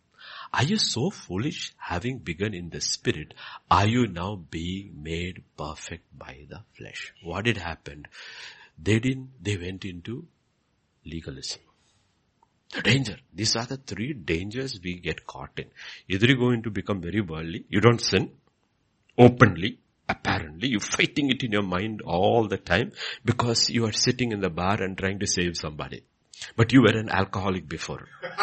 [0.54, 3.34] Are you so foolish having begun in the Spirit?
[3.70, 7.14] Are you now being made perfect by the flesh?
[7.22, 8.08] What did happen?
[8.82, 10.26] They didn't, they went into
[11.06, 11.62] legalism.
[12.74, 13.18] The danger.
[13.34, 15.72] These are the three dangers we get caught in.
[16.08, 18.32] Either you're going to become very worldly, you don't sin
[19.18, 22.92] openly, apparently, you're fighting it in your mind all the time
[23.26, 26.04] because you are sitting in the bar and trying to save somebody.
[26.56, 28.08] But you were an alcoholic before.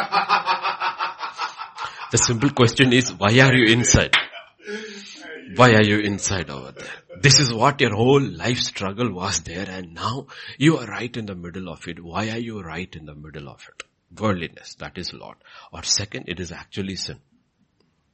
[2.10, 4.14] the simple question is, why are you inside?
[5.54, 6.88] Why are you inside over there?
[7.20, 10.26] This is what your whole life struggle was there and now
[10.58, 12.02] you are right in the middle of it.
[12.02, 13.85] Why are you right in the middle of it?
[14.14, 15.38] Worldliness, that is Lot.
[15.72, 17.20] Or second, it is actually sin.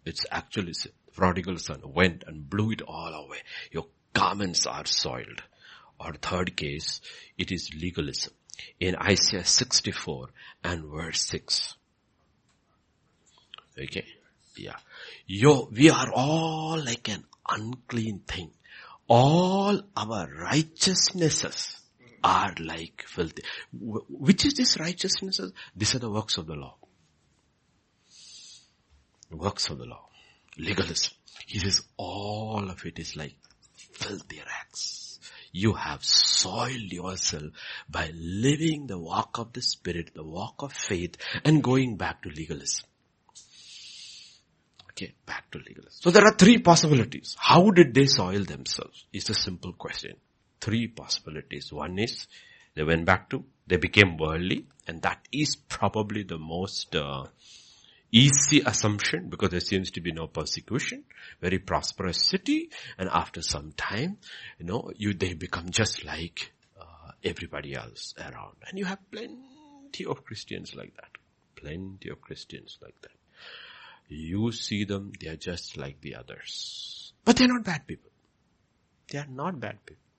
[0.05, 0.93] It's actually sin.
[1.15, 3.39] Prodigal son went and blew it all away.
[3.71, 5.43] Your garments are soiled.
[6.01, 7.01] Or third case,
[7.39, 8.33] it is legalism.
[8.81, 10.29] In Isaiah 64
[10.65, 11.75] and verse 6.
[13.81, 14.07] Okay.
[14.57, 14.77] Yeah.
[15.27, 18.51] Yo, we are all like an unclean thing.
[19.09, 21.82] All our righteousnesses
[22.23, 23.43] are like filthy.
[23.73, 25.53] Which is this righteousnesses?
[25.77, 26.77] These are the works of the law.
[29.31, 30.09] Works of the law.
[30.59, 31.15] Legalism.
[31.47, 33.37] He says all of it is like
[33.93, 35.19] filthy rags.
[35.53, 37.53] You have soiled yourself
[37.89, 42.31] by living the walk of the spirit, the walk of faith and going back to
[42.31, 42.87] legalism.
[44.91, 46.01] Okay, back to legalism.
[46.01, 47.37] So there are three possibilities.
[47.39, 49.07] How did they soil themselves?
[49.13, 50.17] Is a simple question.
[50.63, 51.73] Three possibilities.
[51.73, 52.29] One is
[52.77, 57.25] they went back to, they became worldly and that is probably the most uh,
[58.13, 61.03] easy assumption because there seems to be no persecution,
[61.41, 64.19] very prosperous city and after some time,
[64.61, 70.07] you know, you, they become just like uh, everybody else around and you have plenty
[70.07, 71.11] of Christians like that.
[71.57, 73.11] Plenty of Christians like that.
[74.09, 77.13] You see them, they are just like the others.
[77.25, 78.11] But they're not bad people.
[79.11, 80.12] They are not bad people.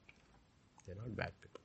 [0.86, 1.62] They're not bad people.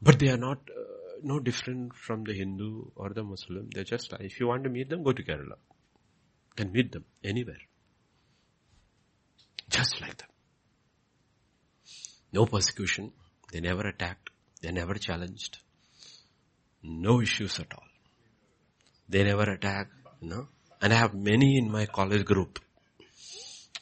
[0.00, 3.68] But they are not uh, no different from the Hindu or the Muslim.
[3.72, 5.56] They're just, if you want to meet them, go to Kerala.
[6.56, 7.60] Can meet them anywhere.
[9.70, 10.28] Just like them.
[12.32, 13.12] No persecution.
[13.52, 14.30] They never attacked.
[14.60, 15.58] They never challenged.
[16.82, 17.84] No issues at all.
[19.08, 19.88] They never attack,
[20.20, 20.48] no.
[20.80, 22.58] And I have many in my college group.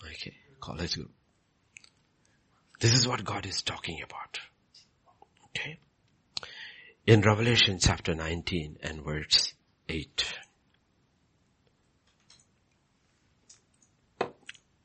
[0.04, 1.10] Okay, college group.
[2.78, 4.38] This is what God is talking about.
[7.06, 9.54] In Revelation chapter 19 and verse
[9.88, 10.24] 8.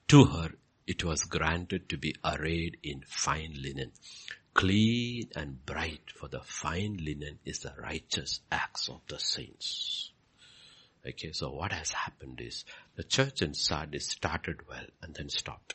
[0.10, 0.52] To her
[0.86, 3.94] it was granted to be arrayed in fine linen,
[4.54, 10.12] clean and bright, for the fine linen is the righteous acts of the saints.
[11.04, 12.66] Okay, so what has happened is
[12.98, 15.74] the church in Sardis started well and then stopped.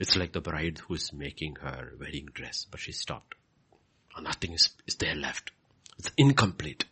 [0.00, 3.34] It's like the bride who is making her wedding dress, but she stopped.
[4.20, 5.52] Nothing is, is there left.
[5.98, 6.84] It's incomplete.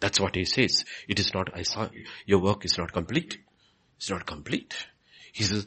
[0.00, 0.84] That's what he says.
[1.08, 1.88] It is not, I saw,
[2.26, 3.38] your work is not complete.
[3.96, 4.74] It's not complete.
[5.32, 5.66] He says,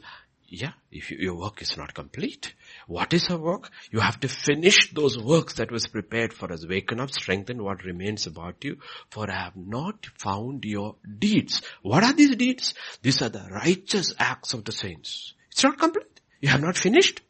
[0.50, 2.54] yeah, if you, your work is not complete,
[2.86, 3.70] what is her work?
[3.90, 6.66] You have to finish those works that was prepared for us.
[6.66, 8.78] Waken up, strengthen what remains about you,
[9.10, 11.62] for I have not found your deeds.
[11.82, 12.74] What are these deeds?
[13.02, 15.34] These are the righteous acts of the saints.
[15.50, 16.20] It's not complete.
[16.40, 17.20] You have not finished.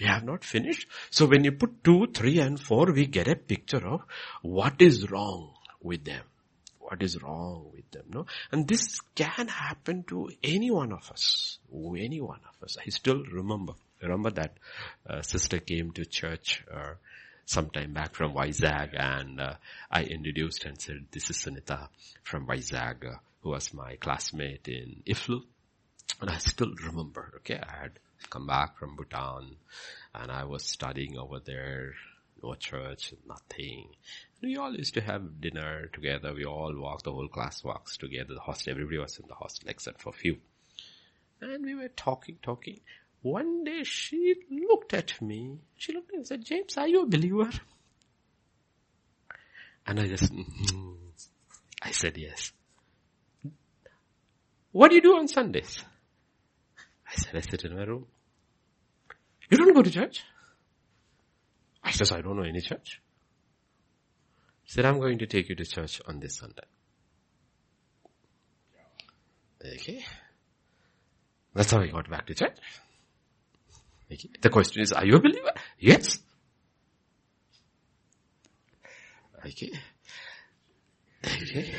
[0.00, 0.88] We have not finished.
[1.10, 4.00] So when you put two, three and four, we get a picture of
[4.42, 6.24] what is wrong with them.
[6.78, 8.26] What is wrong with them, no?
[8.50, 11.58] And this can happen to any one of us.
[11.72, 12.78] Any one of us.
[12.84, 14.56] I still remember, remember that
[15.08, 16.94] uh, sister came to church, uh,
[17.50, 19.54] sometime back from Vizag and uh,
[19.90, 21.88] I introduced and said, this is Sunita
[22.22, 25.42] from Vizag, uh, who was my classmate in EFLU.
[26.20, 27.98] And I still remember, okay, I had
[28.28, 29.56] come back from Bhutan
[30.14, 31.94] and I was studying over there,
[32.42, 33.88] no church, nothing.
[34.42, 36.34] We all used to have dinner together.
[36.34, 38.34] We all walked, the whole class walks together.
[38.34, 40.38] The hostel, everybody was in the hostel except for few.
[41.40, 42.80] And we were talking, talking.
[43.22, 45.58] One day she looked at me.
[45.76, 47.50] She looked at me and said, James, are you a believer?
[49.86, 50.92] And I just, mm-hmm.
[51.82, 52.52] I said yes.
[54.72, 55.84] What do you do on Sundays?
[57.10, 58.06] I said, I sit in my room.
[59.50, 60.22] You don't go to church?
[61.82, 63.00] I says, I don't know any church.
[64.62, 66.62] He said, I'm going to take you to church on this Sunday.
[69.64, 70.04] Okay.
[71.54, 72.58] That's how I got back to church.
[74.12, 74.30] Okay.
[74.40, 75.52] The question is, are you a believer?
[75.78, 76.20] Yes.
[79.44, 79.72] Okay.
[81.24, 81.74] Okay.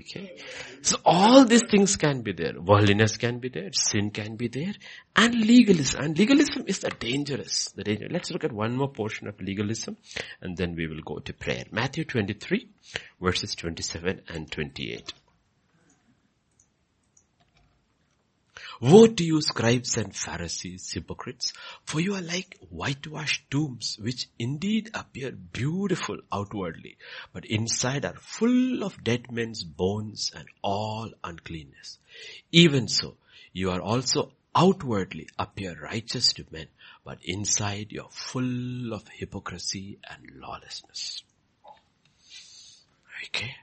[0.00, 0.36] Okay.
[0.82, 2.60] So all these things can be there.
[2.60, 3.72] Worldliness can be there.
[3.72, 4.74] Sin can be there.
[5.16, 6.02] And legalism.
[6.02, 7.70] And legalism is the dangerous.
[7.74, 8.08] The.
[8.10, 9.96] Let's look at one more portion of legalism
[10.40, 11.64] and then we will go to prayer.
[11.70, 12.68] Matthew 23
[13.20, 15.12] verses 27 and 28.
[18.80, 21.52] Woe to you scribes and Pharisees, hypocrites,
[21.84, 26.96] for you are like whitewashed tombs, which indeed appear beautiful outwardly,
[27.32, 31.98] but inside are full of dead men's bones and all uncleanness.
[32.52, 33.16] Even so,
[33.52, 36.68] you are also outwardly appear righteous to men,
[37.04, 41.24] but inside you are full of hypocrisy and lawlessness.
[43.26, 43.56] Okay?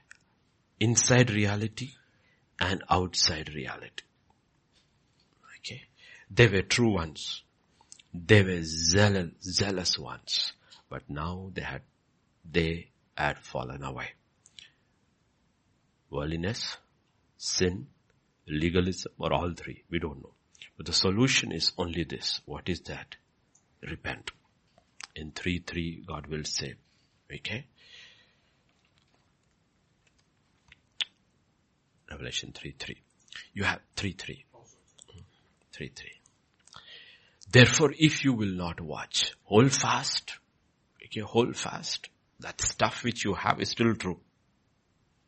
[0.78, 1.92] Inside reality
[2.60, 4.02] and outside reality.
[6.30, 7.42] They were true ones.
[8.12, 10.52] They were zealous, zealous ones.
[10.88, 11.82] But now they had,
[12.50, 14.10] they had fallen away.
[16.10, 16.76] Worldliness,
[17.36, 17.88] sin,
[18.46, 19.82] legalism, or all three.
[19.90, 20.32] We don't know.
[20.76, 22.40] But the solution is only this.
[22.44, 23.16] What is that?
[23.82, 24.30] Repent.
[25.14, 26.74] In 3-3, God will say.
[27.32, 27.66] Okay?
[32.10, 32.96] Revelation 3-3.
[33.54, 34.16] You have 3-3.
[34.16, 34.44] 3-3.
[35.10, 36.15] Hmm?
[37.50, 40.32] Therefore, if you will not watch, hold fast.
[41.04, 42.08] Okay, hold fast.
[42.40, 44.20] That stuff which you have is still true.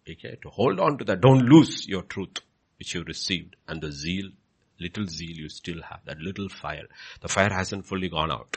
[0.08, 2.38] Okay, to hold on to that, don't lose your truth
[2.78, 4.30] which you received and the zeal,
[4.80, 6.86] little zeal you still have, that little fire.
[7.20, 8.56] The fire hasn't fully gone out.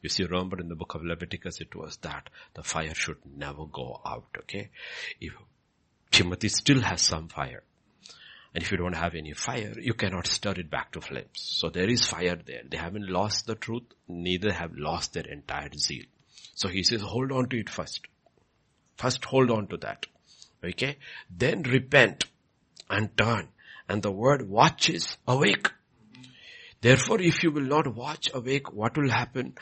[0.00, 3.64] You see, remember in the book of Leviticus it was that the fire should never
[3.66, 4.70] go out, okay?
[5.20, 5.34] If
[6.10, 7.62] Timothy still has some fire.
[8.54, 11.28] And if you don't have any fire, you cannot stir it back to flames.
[11.34, 12.62] So there is fire there.
[12.68, 16.04] They haven't lost the truth, neither have lost their entire zeal.
[16.54, 18.06] So he says, hold on to it first.
[18.96, 20.06] First hold on to that.
[20.62, 20.98] Okay?
[21.30, 22.26] Then repent
[22.90, 23.48] and turn.
[23.88, 25.70] And the word watch is awake.
[26.82, 29.54] Therefore, if you will not watch awake, what will happen?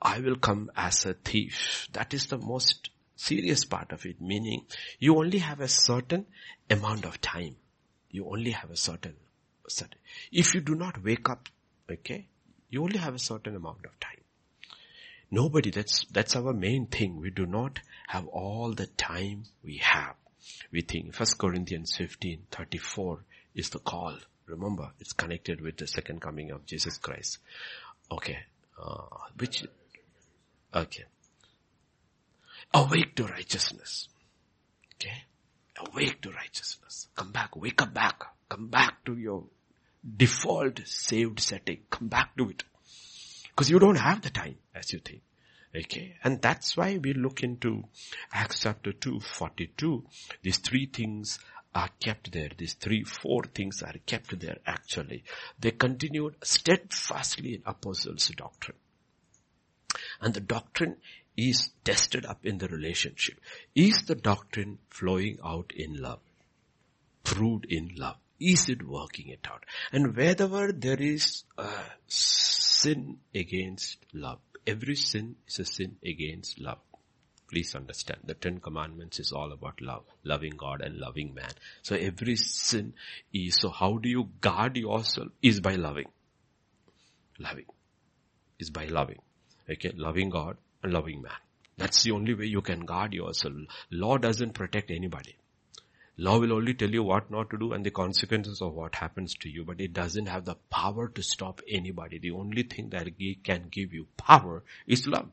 [0.00, 1.88] I will come as a thief.
[1.92, 4.64] That is the most serious part of it, meaning
[4.98, 6.26] you only have a certain
[6.70, 7.56] amount of time.
[8.10, 9.14] You only have a certain,
[9.68, 9.98] certain.
[10.32, 11.48] If you do not wake up,
[11.90, 12.26] okay,
[12.70, 14.20] you only have a certain amount of time.
[15.30, 17.20] Nobody, that's, that's our main thing.
[17.20, 20.14] We do not have all the time we have.
[20.72, 24.16] We think First Corinthians 15, 34 is the call.
[24.46, 27.38] Remember, it's connected with the second coming of Jesus Christ.
[28.10, 28.38] Okay.
[28.82, 29.04] Uh,
[29.38, 29.66] which,
[30.74, 31.04] okay.
[32.72, 34.08] Awake to righteousness.
[34.94, 35.24] Okay.
[35.78, 37.08] Awake to righteousness.
[37.14, 38.24] Come back, wake up back.
[38.48, 39.44] Come back to your
[40.16, 41.80] default saved setting.
[41.90, 42.64] Come back to it.
[43.50, 45.22] Because you don't have the time as you think.
[45.74, 46.16] Okay.
[46.24, 47.84] And that's why we look into
[48.32, 50.04] Acts chapter 2, 42.
[50.42, 51.38] These three things
[51.74, 52.50] are kept there.
[52.56, 55.24] These three, four things are kept there actually.
[55.58, 58.78] They continued steadfastly in apostles' doctrine.
[60.20, 60.96] And the doctrine
[61.38, 63.38] is tested up in the relationship.
[63.72, 66.18] Is the doctrine flowing out in love?
[67.22, 68.16] Proved in love?
[68.40, 69.64] Is it working it out?
[69.92, 71.68] And wherever there is a
[72.08, 76.78] sin against love, every sin is a sin against love.
[77.48, 81.52] Please understand, the Ten Commandments is all about love, loving God and loving man.
[81.82, 82.94] So every sin
[83.32, 86.08] is, so how do you guard yourself is by loving.
[87.38, 87.66] Loving.
[88.58, 89.20] Is by loving.
[89.70, 91.32] Okay, loving God a loving man.
[91.76, 93.54] That's the only way you can guard yourself.
[93.90, 95.36] Law doesn't protect anybody.
[96.20, 99.34] Law will only tell you what not to do and the consequences of what happens
[99.36, 102.18] to you, but it doesn't have the power to stop anybody.
[102.18, 103.06] The only thing that
[103.44, 105.28] can give you power is love.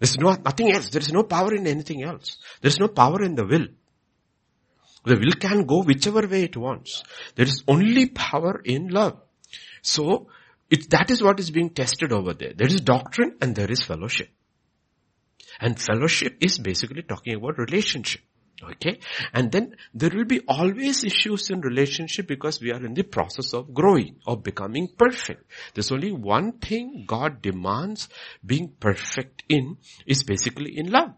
[0.00, 0.88] There's no, nothing else.
[0.88, 2.38] There is no power in anything else.
[2.60, 3.68] There is no power in the will.
[5.04, 7.04] The will can go whichever way it wants.
[7.36, 9.20] There is only power in love.
[9.82, 10.26] So,
[10.72, 12.54] it, that is what is being tested over there.
[12.56, 14.30] There is doctrine and there is fellowship.
[15.60, 18.22] And fellowship is basically talking about relationship.
[18.62, 19.00] Okay.
[19.34, 23.52] And then there will be always issues in relationship because we are in the process
[23.52, 25.44] of growing, of becoming perfect.
[25.74, 28.08] There's only one thing God demands
[28.44, 31.10] being perfect in is basically in love.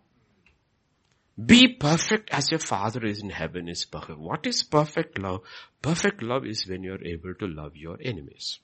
[1.46, 4.18] Be perfect as your father is in heaven is perfect.
[4.18, 5.42] What is perfect love?
[5.80, 8.58] Perfect love is when you're able to love your enemies.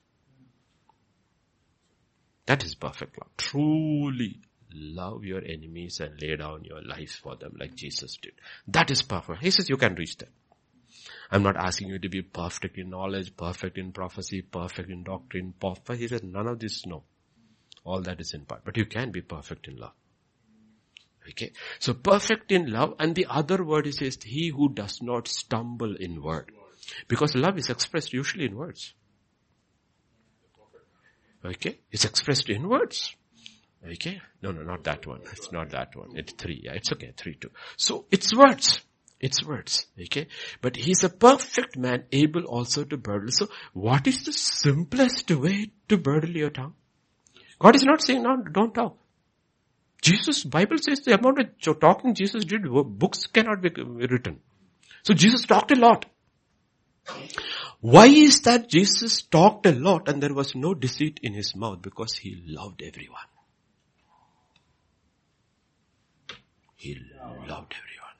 [2.50, 3.30] That is perfect love.
[3.36, 4.40] Truly
[4.74, 8.32] love your enemies and lay down your lives for them like Jesus did.
[8.66, 9.40] That is perfect.
[9.40, 10.30] He says you can reach that.
[11.30, 15.54] I'm not asking you to be perfect in knowledge, perfect in prophecy, perfect in doctrine,
[15.60, 16.00] perfect.
[16.00, 17.04] He says none of this, no.
[17.84, 18.64] All that is in part.
[18.64, 19.92] But you can be perfect in love.
[21.28, 21.52] Okay.
[21.78, 25.94] So perfect in love and the other word is says he who does not stumble
[25.94, 26.50] in word.
[27.06, 28.92] Because love is expressed usually in words.
[31.44, 31.78] Okay.
[31.90, 33.14] It's expressed in words.
[33.84, 34.20] Okay.
[34.42, 35.20] No, no, not that one.
[35.32, 36.10] It's not that one.
[36.14, 36.60] It's three.
[36.64, 37.12] Yeah, it's okay.
[37.16, 37.50] Three, two.
[37.76, 38.82] So it's words.
[39.20, 39.86] It's words.
[40.00, 40.28] Okay.
[40.60, 43.30] But he's a perfect man able also to burden.
[43.30, 46.74] So what is the simplest way to burden your tongue?
[47.58, 48.96] God is not saying, no, don't talk.
[50.02, 54.40] Jesus, Bible says the amount of talking Jesus did, books cannot be written.
[55.02, 56.06] So Jesus talked a lot.
[57.80, 61.80] Why is that Jesus talked a lot and there was no deceit in his mouth?
[61.80, 63.20] Because he loved everyone.
[66.76, 66.94] He
[67.48, 68.16] loved everyone.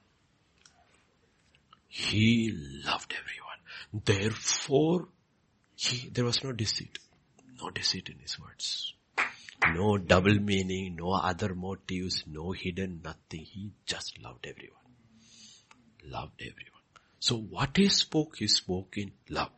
[1.88, 2.52] He
[2.84, 4.04] loved everyone.
[4.04, 5.08] Therefore,
[5.76, 6.98] he, there was no deceit.
[7.61, 8.94] No deceit in his words.
[9.74, 13.44] No double meaning, no other motives, no hidden nothing.
[13.44, 14.76] He just loved everyone.
[16.04, 16.80] Loved everyone.
[17.21, 19.51] So what he spoke, he spoke in love.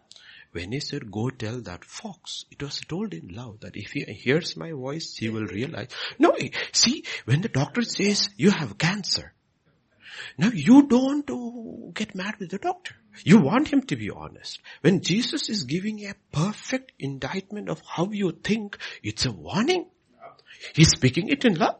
[0.51, 4.05] When he said, go tell that fox, it was told in love that if he
[4.13, 5.89] hears my voice, he will realize.
[6.19, 6.37] No,
[6.73, 9.33] see, when the doctor says you have cancer,
[10.37, 12.95] now you don't get mad with the doctor.
[13.25, 14.61] You want him to be honest.
[14.83, 19.87] When Jesus is giving a perfect indictment of how you think, it's a warning.
[20.75, 21.77] He's speaking it in love.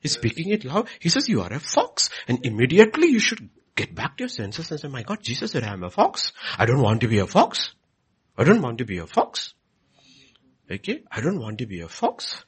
[0.00, 0.88] He's speaking it loud.
[1.00, 2.10] He says, you are a fox.
[2.28, 5.62] And immediately you should get back to your senses and say, my God, Jesus said
[5.62, 6.32] I am a fox.
[6.58, 7.74] I don't want to be a fox.
[8.36, 9.54] I don't want to be a fox.
[10.70, 11.02] Okay?
[11.10, 12.44] I don't want to be a fox.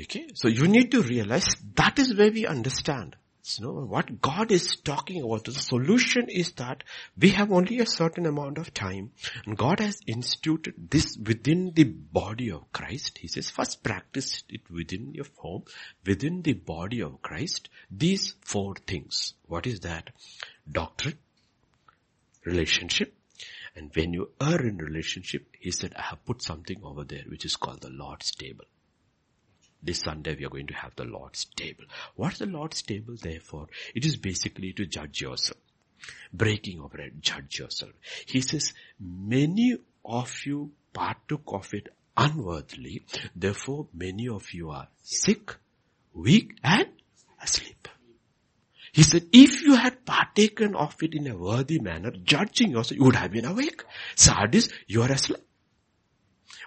[0.00, 0.28] Okay?
[0.34, 3.16] So you need to realize that is where we understand
[3.50, 6.84] so what God is talking about, the solution is that
[7.18, 9.10] we have only a certain amount of time
[9.44, 13.18] and God has instituted this within the body of Christ.
[13.18, 15.64] He says first practice it within your home,
[16.06, 17.68] within the body of Christ.
[17.90, 19.34] These four things.
[19.46, 20.10] What is that?
[20.70, 21.18] Doctrine,
[22.44, 23.14] relationship,
[23.74, 27.44] and when you are in relationship, he said, I have put something over there which
[27.44, 28.64] is called the Lord's table.
[29.82, 31.84] This Sunday we are going to have the Lord's table.
[32.14, 33.66] What's the Lord's table there for?
[33.94, 35.58] It is basically to judge yourself.
[36.32, 37.92] Breaking of bread, judge yourself.
[38.26, 43.04] He says, many of you partook of it unworthily,
[43.34, 45.56] therefore many of you are sick,
[46.14, 46.88] weak and
[47.42, 47.88] asleep.
[48.92, 53.04] He said, if you had partaken of it in a worthy manner, judging yourself, you
[53.04, 53.84] would have been awake.
[54.16, 55.40] Sardis, you are asleep.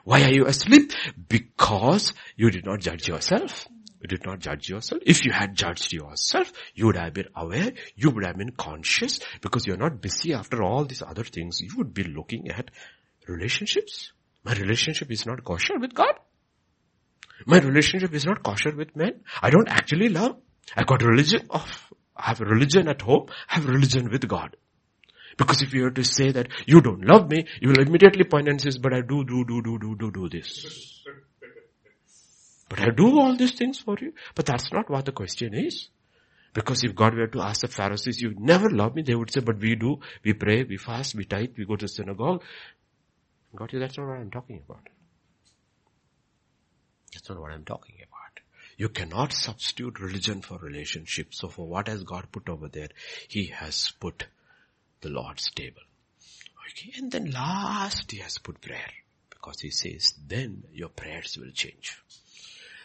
[0.04, 0.92] Why are you asleep?
[1.28, 3.68] Because you did not judge yourself.
[4.02, 5.02] You did not judge yourself.
[5.06, 9.22] If you had judged yourself, you would have been aware, you would have been conscious,
[9.42, 11.62] because you're not busy after all these other things.
[11.62, 12.70] You would be looking at
[13.30, 14.12] relationships.
[14.44, 16.16] My relationship is not kosher with God.
[17.46, 19.22] My relationship is not kosher with men.
[19.42, 20.36] I don't actually love.
[20.76, 24.58] I got religion of, I have religion at home, I have religion with God.
[25.38, 28.48] Because if you were to say that you don't love me, you will immediately point
[28.48, 31.04] and says, but I do, do, do, do, do, do, do this.
[32.70, 34.14] But I do all these things for you.
[34.36, 35.90] But that's not what the question is.
[36.54, 39.42] Because if God were to ask the Pharisees, you never love me, they would say,
[39.42, 42.44] but we do, we pray, we fast, we tithe, we go to synagogue.
[43.56, 44.88] God, that's not what I'm talking about.
[47.14, 48.40] That's not what I'm talking about.
[48.78, 51.34] You cannot substitute religion for relationship.
[51.34, 52.90] So for what has God put over there?
[53.28, 54.26] He has put
[55.04, 55.82] the Lord's table.
[56.70, 58.94] Okay, and then last he has put prayer
[59.30, 61.98] because he says then your prayers will change.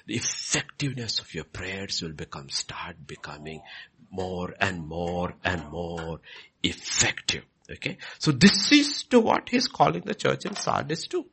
[0.07, 3.63] The effectiveness of your prayers will become, start becoming
[4.11, 6.21] more and more and more
[6.63, 7.45] effective.
[7.71, 7.99] Okay.
[8.19, 11.27] So this is to what he's calling the church in Sardis to.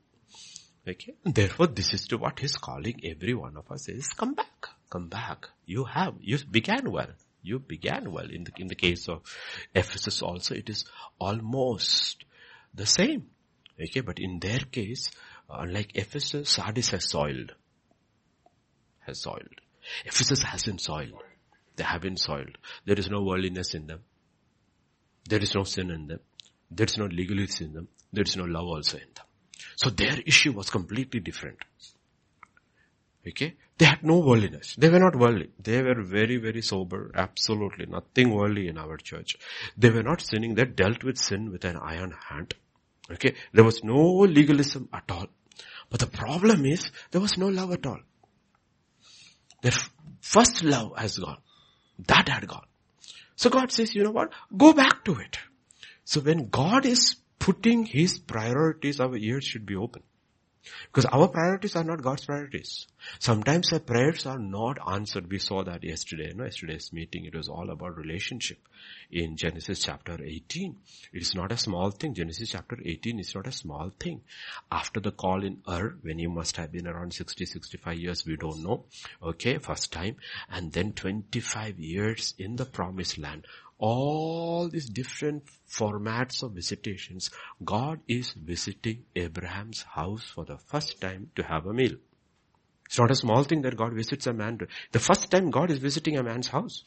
[0.88, 1.16] Okay.
[1.24, 4.68] And therefore this is to what he's calling every one of us is come back.
[4.90, 5.50] Come back.
[5.66, 7.08] You have, you began well
[7.46, 8.30] you began well.
[8.30, 9.22] In the, in the case of
[9.74, 10.86] Ephesus also, it is
[11.20, 12.26] almost
[12.74, 13.28] the same.
[13.82, 15.12] Okay, but in their case,
[15.50, 17.54] uh, unlike Ephesus, Sardis has soiled.
[19.00, 19.62] Has soiled.
[20.06, 21.24] Ephesus hasn't soiled.
[21.76, 22.58] They haven't soiled.
[22.86, 24.00] There is no worldliness in them.
[25.28, 26.20] There is no sin in them.
[26.72, 27.88] There is no legalism in them.
[28.14, 29.26] There is no love also in them.
[29.76, 31.60] So their issue was completely different.
[33.28, 33.56] Okay?
[33.78, 34.76] They had no worldliness.
[34.78, 35.50] They were not worldly.
[35.60, 37.12] They were very, very sober.
[37.16, 39.36] Absolutely nothing worldly in our church.
[39.78, 40.56] They were not sinning.
[40.56, 42.54] They dealt with sin with an iron hand.
[43.12, 43.36] Okay?
[43.54, 45.28] There was no legalism at all.
[45.90, 48.00] But the problem is, there was no love at all.
[49.62, 49.74] Their
[50.22, 51.38] first love has gone.
[52.08, 52.66] That had gone.
[53.36, 54.32] So God says, you know what?
[54.56, 55.38] Go back to it.
[56.04, 60.04] So when God is putting His priorities, our ears should be open.
[60.88, 62.88] Because our priorities are not God's priorities.
[63.20, 65.30] Sometimes our prayers are not answered.
[65.30, 67.26] We saw that yesterday, no, yesterday's meeting.
[67.26, 68.58] It was all about relationship
[69.12, 70.76] in Genesis chapter 18.
[71.14, 72.14] It is not a small thing.
[72.14, 74.22] Genesis chapter 18 is not a small thing.
[74.72, 78.36] After the call in Ur, when you must have been around 60, 65 years, we
[78.36, 78.86] don't know.
[79.22, 80.18] Okay, first time.
[80.50, 83.46] And then 25 years in the promised land.
[83.78, 87.30] All these different formats of visitations.
[87.64, 91.96] God is visiting Abraham's house for the first time to have a meal.
[92.86, 94.60] It's not a small thing that God visits a man.
[94.92, 96.84] The first time God is visiting a man's house.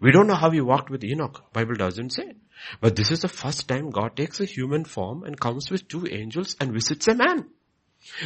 [0.00, 1.52] We don't know how he walked with Enoch.
[1.52, 2.34] Bible doesn't say.
[2.80, 6.06] But this is the first time God takes a human form and comes with two
[6.08, 7.46] angels and visits a man.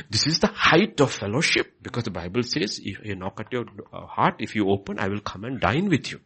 [0.08, 3.66] This is the height of fellowship because the Bible says, if you knock at your
[3.92, 6.20] heart, if you open, I will come and dine with you.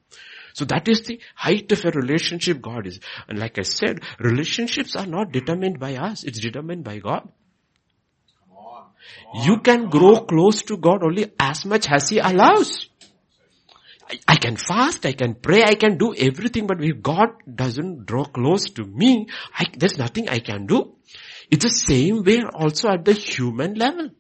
[0.55, 3.01] So that is the height of a relationship God is.
[3.29, 7.29] And like I said, relationships are not determined by us, it's determined by God.
[9.43, 12.89] You can grow close to God only as much as He allows.
[14.09, 18.07] I, I, can fast, I can pray, I can do everything, but if God doesn't
[18.07, 19.27] draw close to me,
[19.59, 20.95] I, there's nothing I can do.
[21.51, 24.11] It's the same way also at the human level.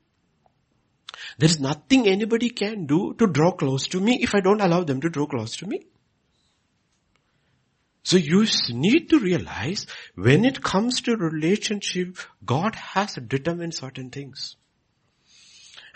[1.38, 4.82] There is nothing anybody can do to draw close to me if I don't allow
[4.82, 5.86] them to draw close to me.
[8.04, 14.56] So you need to realize when it comes to relationship, God has determined certain things.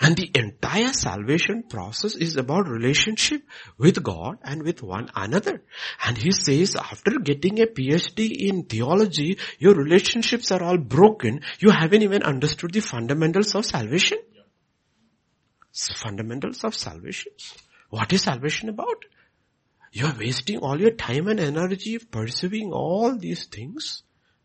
[0.00, 3.42] And the entire salvation process is about relationship
[3.76, 5.62] with God and with one another.
[6.02, 11.40] And he says after getting a PhD in theology, your relationships are all broken.
[11.58, 14.18] You haven't even understood the fundamentals of salvation.
[15.74, 17.32] Fundamentals of salvation.
[17.90, 19.04] What is salvation about?
[19.92, 24.02] You are wasting all your time and energy pursuing all these things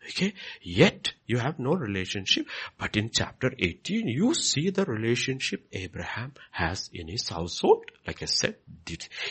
[0.09, 0.33] Okay.
[0.61, 2.47] Yet you have no relationship.
[2.77, 7.85] But in chapter 18, you see the relationship Abraham has in his household.
[8.05, 8.57] Like I said,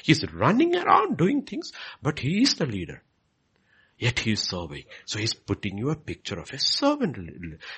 [0.03, 3.03] he's running around doing things, but he is the leader.
[4.03, 4.83] Yet he is serving.
[5.05, 7.17] So he's putting you a picture of a servant.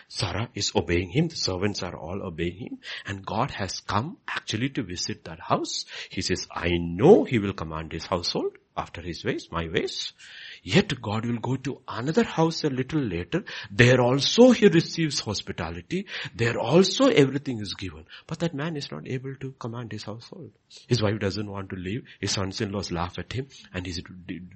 [0.08, 1.28] Sarah is obeying him.
[1.28, 2.78] The servants are all obeying him.
[3.04, 5.84] And God has come actually to visit that house.
[6.08, 10.14] He says, I know he will command his household after his ways, my ways.
[10.62, 13.44] Yet God will go to another house a little later.
[13.70, 16.06] There also he receives hospitality.
[16.34, 18.06] There also everything is given.
[18.26, 20.52] But that man is not able to command his household.
[20.86, 22.04] His wife doesn't want to leave.
[22.18, 24.02] His sons-in-laws laugh at him and his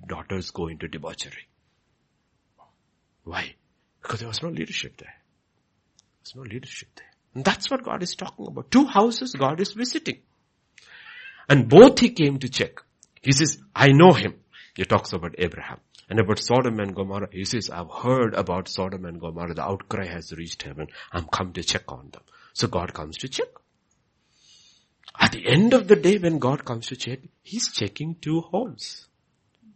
[0.06, 1.46] daughters go into debauchery.
[3.28, 3.54] Why?
[4.00, 5.14] Because there was no leadership there.
[5.14, 7.12] There was no leadership there.
[7.34, 8.70] And that's what God is talking about.
[8.70, 10.20] Two houses God is visiting.
[11.46, 12.80] And both he came to check.
[13.20, 14.36] He says, I know him.
[14.74, 15.80] He talks about Abraham.
[16.08, 19.52] And about Sodom and Gomorrah, he says, I've heard about Sodom and Gomorrah.
[19.52, 20.86] The outcry has reached heaven.
[21.12, 22.22] I'm come to check on them.
[22.54, 23.48] So God comes to check.
[25.20, 29.06] At the end of the day, when God comes to check, He's checking two homes.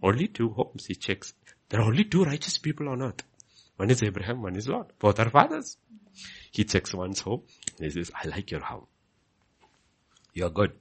[0.03, 1.35] Only two homes He checks.
[1.69, 3.23] There are only two righteous people on earth.
[3.77, 4.93] One is Abraham, one is Lot.
[4.99, 5.77] Both are fathers.
[6.51, 7.43] He checks one's home.
[7.79, 8.87] He says, I like your home.
[10.35, 10.73] You're good.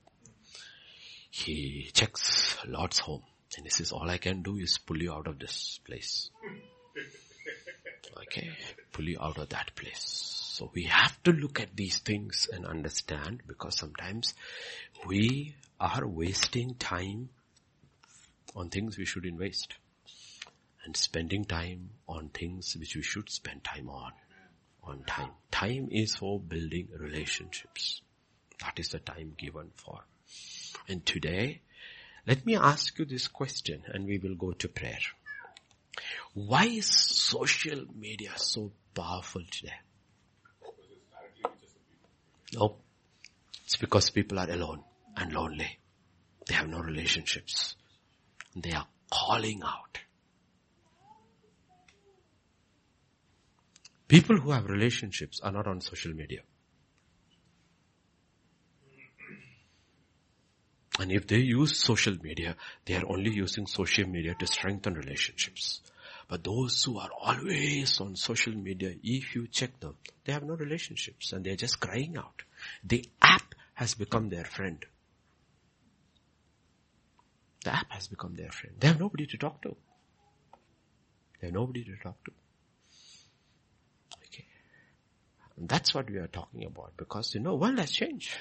[1.29, 3.23] He checks Lot's home.
[3.57, 6.29] And he says, all I can do is pull you out of this place.
[8.23, 8.49] Okay,
[8.91, 10.01] pull you out of that place.
[10.57, 14.33] So we have to look at these things and understand because sometimes
[15.07, 17.29] we are wasting time
[18.55, 19.75] on things we shouldn't waste
[20.85, 24.11] and spending time on things which we should spend time on.
[24.83, 25.31] On time.
[25.51, 28.01] Time is for building relationships.
[28.61, 29.99] That is the time given for.
[30.87, 31.61] And today,
[32.25, 34.99] let me ask you this question and we will go to prayer.
[36.33, 39.73] Why is social media so powerful today?
[42.53, 42.77] No.
[43.65, 44.83] It's because people are alone
[45.15, 45.79] and lonely.
[46.47, 47.75] They have no relationships.
[48.55, 49.99] They are calling out.
[54.11, 56.41] People who have relationships are not on social media.
[60.99, 65.79] And if they use social media, they are only using social media to strengthen relationships.
[66.27, 69.95] But those who are always on social media, if you check them,
[70.25, 72.43] they have no relationships and they're just crying out.
[72.83, 74.85] The app has become their friend.
[77.63, 78.75] The app has become their friend.
[78.77, 79.77] They have nobody to talk to.
[81.39, 82.31] They have nobody to talk to.
[84.27, 84.45] Okay.
[85.43, 88.31] And that's what we are talking about because you know, world has changed.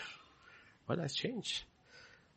[0.88, 1.64] World has changed.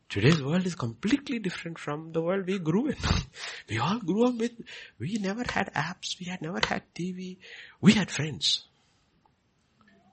[0.10, 2.98] Today's world is completely different from the world we grew in.
[3.70, 4.52] we all grew up with,
[5.00, 7.38] we never had apps, we had never had TV,
[7.82, 8.66] we had friends.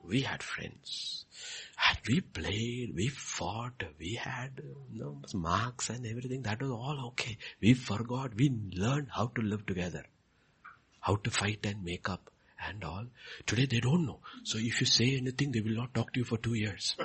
[0.02, 1.26] We had friends.
[1.86, 6.42] And we played, we fought, we had you know, marks and everything.
[6.42, 7.36] That was all okay.
[7.60, 10.04] We forgot, we learned how to live together.
[11.00, 12.30] How to fight and make up
[12.68, 13.06] and all.
[13.46, 14.20] Today they don't know.
[14.44, 16.96] So if you say anything, they will not talk to you for two years.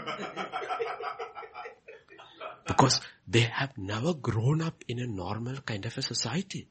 [2.68, 6.68] because they have never grown up in a normal kind of a society.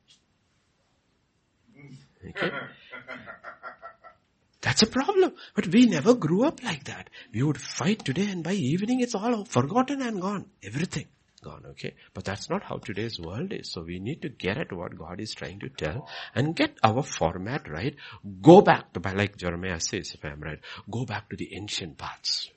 [2.28, 2.50] Okay?
[4.60, 5.34] That's a problem.
[5.54, 7.10] But we never grew up like that.
[7.32, 10.46] We would fight today and by evening it's all forgotten and gone.
[10.62, 11.06] Everything
[11.44, 11.94] gone, okay?
[12.14, 13.70] But that's not how today's world is.
[13.70, 17.02] So we need to get at what God is trying to tell and get our
[17.02, 17.94] format right.
[18.42, 22.50] Go back to, like Jeremiah says, if I'm right, go back to the ancient paths.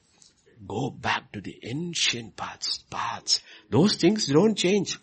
[0.65, 3.41] Go back to the ancient paths, paths.
[3.69, 4.97] Those things don't change.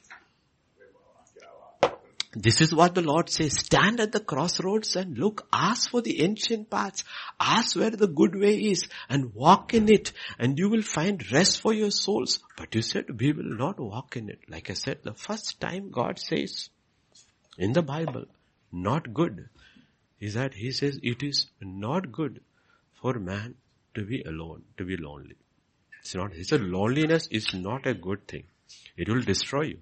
[2.37, 3.59] This is what the Lord says.
[3.59, 5.47] Stand at the crossroads and look.
[5.53, 7.05] Ask for the ancient paths.
[7.39, 11.61] Ask where the good way is and walk in it and you will find rest
[11.61, 12.41] for your souls.
[12.57, 14.41] But you said we will not walk in it.
[14.49, 16.71] Like I said, the first time God says
[17.57, 18.25] in the Bible,
[18.73, 19.49] not good,
[20.19, 22.41] is that He says it is not good
[23.01, 23.55] for man
[23.95, 25.37] to be alone, to be lonely.
[26.01, 28.45] It's not, He said loneliness is not a good thing.
[28.97, 29.79] It will destroy you.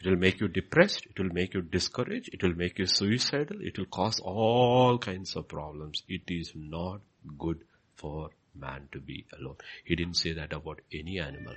[0.00, 1.06] It will make you depressed.
[1.06, 2.30] It will make you discouraged.
[2.32, 3.58] It will make you suicidal.
[3.60, 6.04] It will cause all kinds of problems.
[6.08, 7.00] It is not
[7.36, 7.64] good
[7.96, 9.56] for man to be alone.
[9.84, 11.54] He didn't say that about any animal.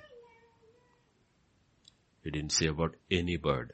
[2.24, 3.74] He didn't say about any bird.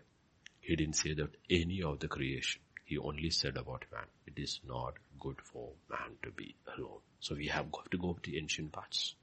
[0.60, 2.62] He didn't say that any of the creation.
[2.84, 4.06] He only said about man.
[4.26, 7.00] It is not good for man to be alone.
[7.20, 9.16] So we have got to go to the ancient parts.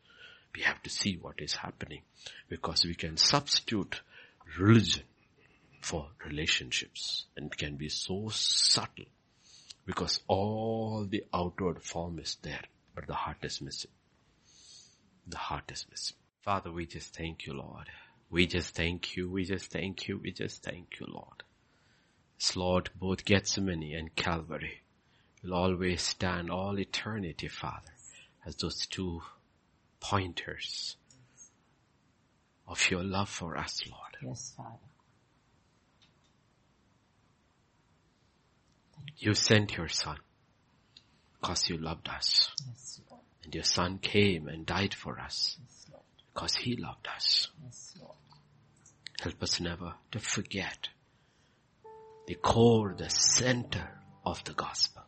[0.54, 2.02] We have to see what is happening
[2.48, 4.00] because we can substitute
[4.58, 5.04] religion
[5.84, 9.04] for relationships and can be so subtle
[9.84, 12.62] because all the outward form is there,
[12.94, 13.90] but the heart is missing.
[15.26, 16.16] The heart is missing.
[16.42, 17.86] Father, we just thank you, Lord.
[18.30, 19.30] We just thank you.
[19.30, 20.18] We just thank you.
[20.18, 21.42] We just thank you, Lord.
[22.38, 24.80] This Lord, both Gethsemane and Calvary
[25.42, 27.92] will always stand all eternity, Father,
[28.46, 29.20] as those two
[30.00, 30.96] pointers
[32.66, 34.16] of your love for us, Lord.
[34.22, 34.78] Yes, Father.
[39.18, 40.18] You sent your son
[41.40, 42.50] because you loved us.
[42.66, 43.00] Yes,
[43.42, 45.86] And your son came and died for us Yes,
[46.32, 47.48] because he loved us.
[47.62, 47.96] Yes,
[49.20, 50.88] Help us never to forget
[52.26, 53.88] the core, the center
[54.24, 55.02] of the gospel.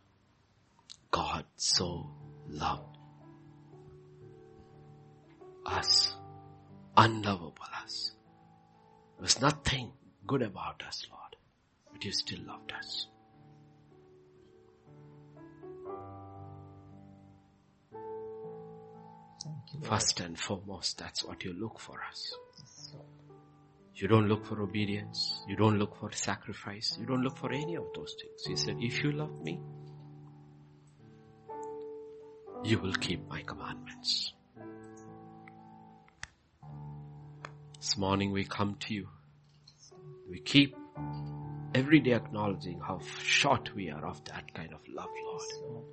[1.10, 2.10] God so
[2.48, 2.96] loved
[5.64, 6.14] us,
[6.96, 8.12] unlovable us.
[9.16, 9.92] There was nothing
[10.26, 11.36] good about us, Lord,
[11.92, 13.06] but you still loved us.
[19.82, 22.36] First and foremost, that's what you look for us.
[23.94, 25.42] You don't look for obedience.
[25.48, 26.96] You don't look for sacrifice.
[27.00, 28.44] You don't look for any of those things.
[28.46, 29.60] He said, if you love me,
[32.64, 34.32] you will keep my commandments.
[37.78, 39.08] This morning we come to you.
[40.28, 40.76] We keep
[41.74, 45.84] every day acknowledging how short we are of that kind of love, Lord.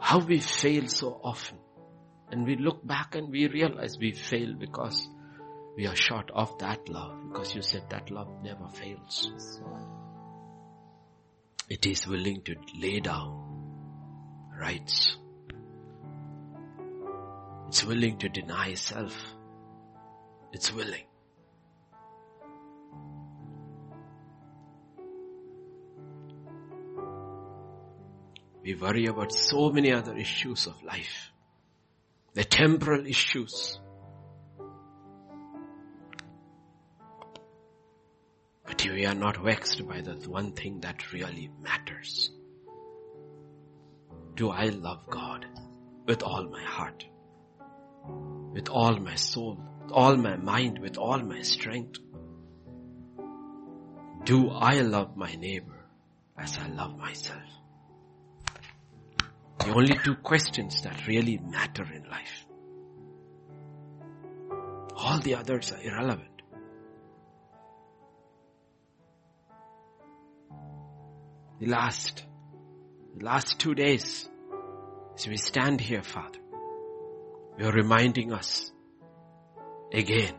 [0.00, 1.58] How we fail so often.
[2.32, 5.06] And we look back and we realize we fail because
[5.76, 7.14] we are short of that love.
[7.28, 9.30] Because you said that love never fails.
[11.68, 13.50] It is willing to lay down
[14.58, 15.16] rights.
[17.68, 19.14] It's willing to deny self.
[20.52, 21.04] It's willing.
[28.62, 31.31] We worry about so many other issues of life.
[32.34, 33.78] The temporal issues.
[38.64, 42.30] But we are not vexed by the one thing that really matters.
[44.34, 45.44] Do I love God
[46.06, 47.04] with all my heart?
[48.54, 49.58] With all my soul?
[49.82, 50.78] With all my mind?
[50.78, 52.00] With all my strength?
[54.24, 55.84] Do I love my neighbor
[56.38, 57.42] as I love myself?
[59.64, 62.46] The only two questions that really matter in life.
[64.96, 66.42] All the others are irrelevant.
[71.60, 72.24] The last,
[73.16, 74.28] the last two days,
[75.14, 76.40] as we stand here, Father,
[77.56, 78.72] you're reminding us
[79.92, 80.34] again.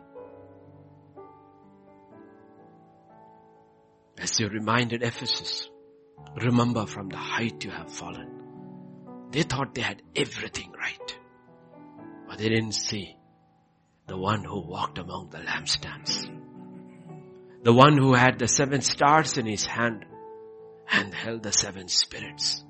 [4.17, 5.69] As you reminded Ephesus,
[6.35, 8.42] remember from the height you have fallen.
[9.33, 11.17] They thought they had everything right.
[12.27, 13.17] But they didn't see
[14.05, 16.29] the one who walked among the lampstands.
[17.63, 20.05] The one who had the seven stars in his hand
[20.91, 22.63] and held the seven spirits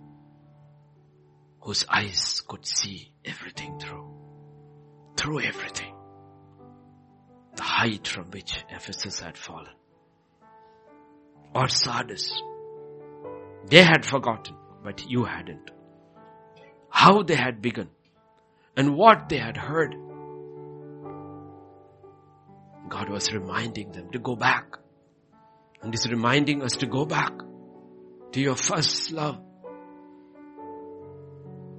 [1.59, 4.07] whose eyes could see everything through.
[5.17, 5.93] Through everything.
[7.57, 9.75] The height from which Ephesus had fallen.
[11.53, 12.41] Or Sardis.
[13.65, 15.71] They had forgotten, but you hadn't.
[16.93, 17.89] How they had begun
[18.77, 19.95] and what they had heard.
[22.87, 24.77] God was reminding them to go back.
[25.81, 27.33] And He's reminding us to go back
[28.31, 29.41] to your first love,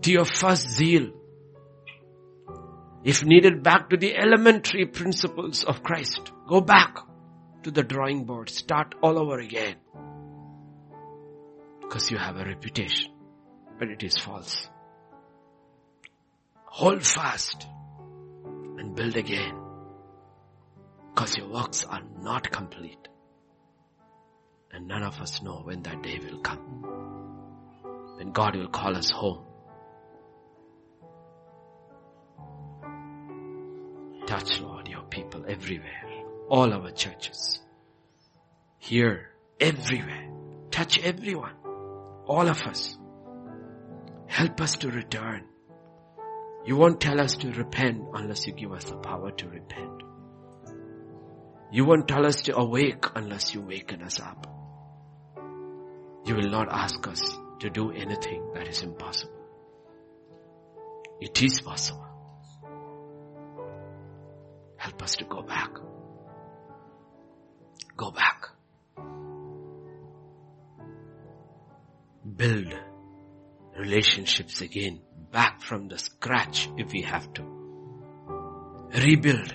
[0.02, 1.10] to your first zeal.
[3.04, 6.32] If needed, back to the elementary principles of Christ.
[6.48, 6.98] Go back
[7.62, 8.50] to the drawing board.
[8.50, 9.76] Start all over again.
[11.80, 13.12] Because you have a reputation,
[13.78, 14.68] but it is false.
[16.74, 17.68] Hold fast
[18.78, 19.54] and build again.
[21.10, 23.06] Because your works are not complete.
[24.72, 26.58] And none of us know when that day will come.
[28.16, 29.44] When God will call us home.
[34.26, 36.24] Touch, Lord, your people everywhere.
[36.48, 37.60] All our churches.
[38.78, 39.30] Here,
[39.60, 40.28] everywhere.
[40.72, 41.54] Touch everyone.
[42.26, 42.98] All of us.
[44.26, 45.44] Help us to return.
[46.66, 50.02] You won't tell us to repent unless you give us the power to repent.
[51.70, 54.46] You won't tell us to awake unless you waken us up.
[56.24, 59.32] You will not ask us to do anything that is impossible.
[61.20, 62.06] It is possible.
[64.76, 65.70] Help us to go back.
[67.96, 68.48] Go back.
[72.36, 72.74] Build
[73.78, 75.00] relationships again,
[75.34, 77.42] back from the scratch if we have to.
[79.04, 79.52] Rebuild.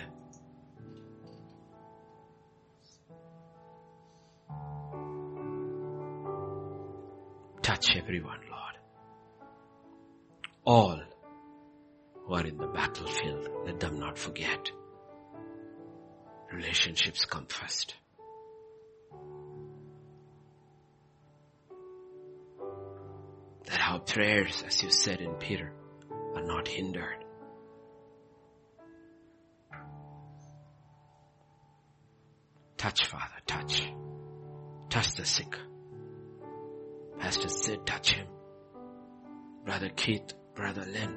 [7.62, 8.76] Touch everyone, Lord.
[10.66, 11.02] All
[12.26, 14.70] who are in the battlefield, let them not forget.
[16.52, 17.96] Relationships come first.
[23.70, 25.72] That our prayers, as you said in Peter,
[26.36, 27.24] are not hindered.
[32.78, 33.84] Touch, Father, touch.
[34.90, 35.56] Touch the sick.
[37.20, 38.28] Pastor Sid, touch him.
[39.66, 41.16] Brother Keith, Brother Lynn.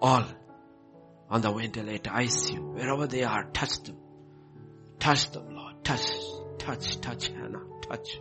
[0.00, 0.24] All
[1.28, 3.98] on the ventilator, ICU, wherever they are, touch them.
[4.98, 5.84] Touch them, Lord.
[5.84, 6.10] Touch,
[6.58, 8.18] touch, touch Hannah, touch.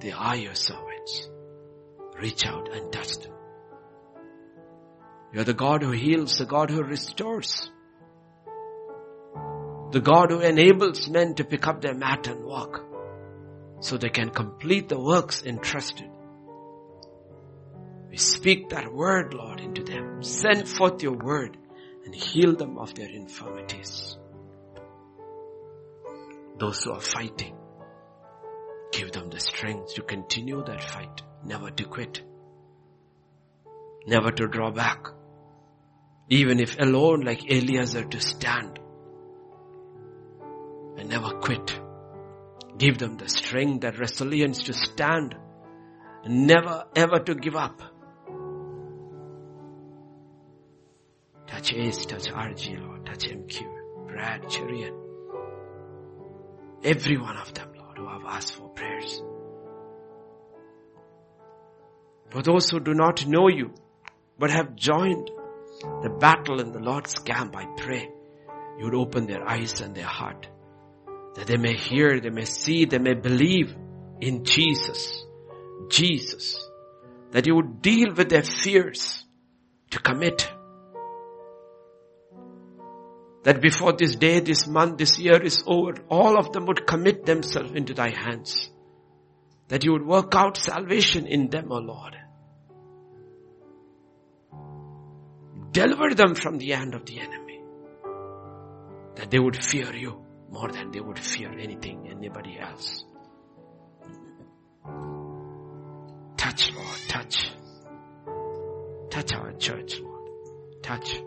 [0.00, 1.28] They are your servants.
[2.20, 3.32] Reach out and touch them.
[5.32, 7.70] You're the God who heals, the God who restores.
[9.90, 12.84] The God who enables men to pick up their mat and walk
[13.80, 16.10] so they can complete the works entrusted.
[18.10, 20.22] We speak that word, Lord, into them.
[20.22, 21.56] Send forth your word
[22.04, 24.16] and heal them of their infirmities.
[26.58, 27.56] Those who are fighting,
[28.92, 32.22] give them the strength to continue that fight, never to quit,
[34.06, 35.06] never to draw back,
[36.28, 38.78] even if alone like Eleazar to stand.
[40.96, 41.80] And never quit.
[42.76, 45.34] Give them the strength, the resilience to stand.
[46.24, 47.80] And never ever to give up.
[51.46, 54.96] Touch Ace, touch RG, Lord, touch MQ, Brad, Cherian.
[56.84, 57.68] Every one of them,
[57.98, 59.22] Who have asked for prayers.
[62.30, 63.74] For those who do not know you,
[64.38, 65.30] but have joined
[66.02, 68.08] the battle in the Lord's camp, I pray
[68.78, 70.48] you would open their eyes and their heart
[71.38, 73.72] that they may hear, they may see, they may believe
[74.20, 75.24] in Jesus.
[75.88, 76.68] Jesus.
[77.30, 79.24] That you would deal with their fears
[79.92, 80.50] to commit.
[83.44, 87.24] That before this day, this month, this year is over, all of them would commit
[87.24, 88.68] themselves into thy hands.
[89.68, 92.16] That you would work out salvation in them, O Lord.
[95.70, 97.60] Deliver them from the hand of the enemy.
[99.16, 103.04] That they would fear you more than they would fear anything, anybody else.
[106.36, 107.50] Touch, Lord, touch.
[109.10, 110.30] Touch our church, Lord.
[110.82, 111.20] Touch.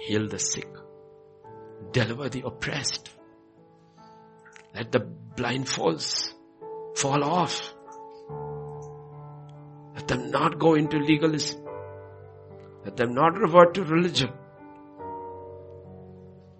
[0.00, 0.68] Heal the sick.
[1.92, 3.10] Deliver the oppressed.
[4.74, 6.32] Let the blindfolds
[6.96, 7.74] fall off.
[9.94, 11.62] Let them not go into legalism.
[12.84, 14.32] Let them not revert to religion.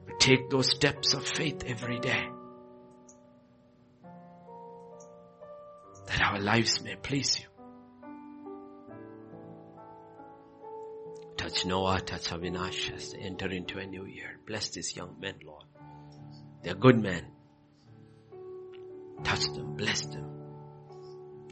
[0.06, 2.28] But take those steps of faith every day.
[6.06, 7.49] That our lives may please you.
[11.50, 14.38] Touch Noah, touch Avinash as they enter into a new year.
[14.46, 15.64] Bless these young men, Lord.
[16.62, 17.24] They're good men.
[19.24, 20.30] Touch them, bless them.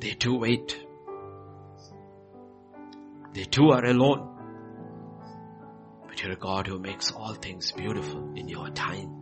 [0.01, 0.79] They too wait.
[3.35, 4.37] They too are alone.
[6.07, 9.13] But you're a God who makes all things beautiful in your time.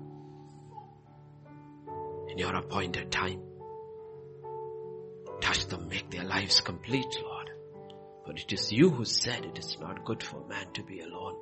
[2.29, 3.41] In your appointed time.
[5.41, 7.36] Touch them, make their lives complete, Lord.
[8.27, 11.37] For it is you who said it is not good for man to be alone.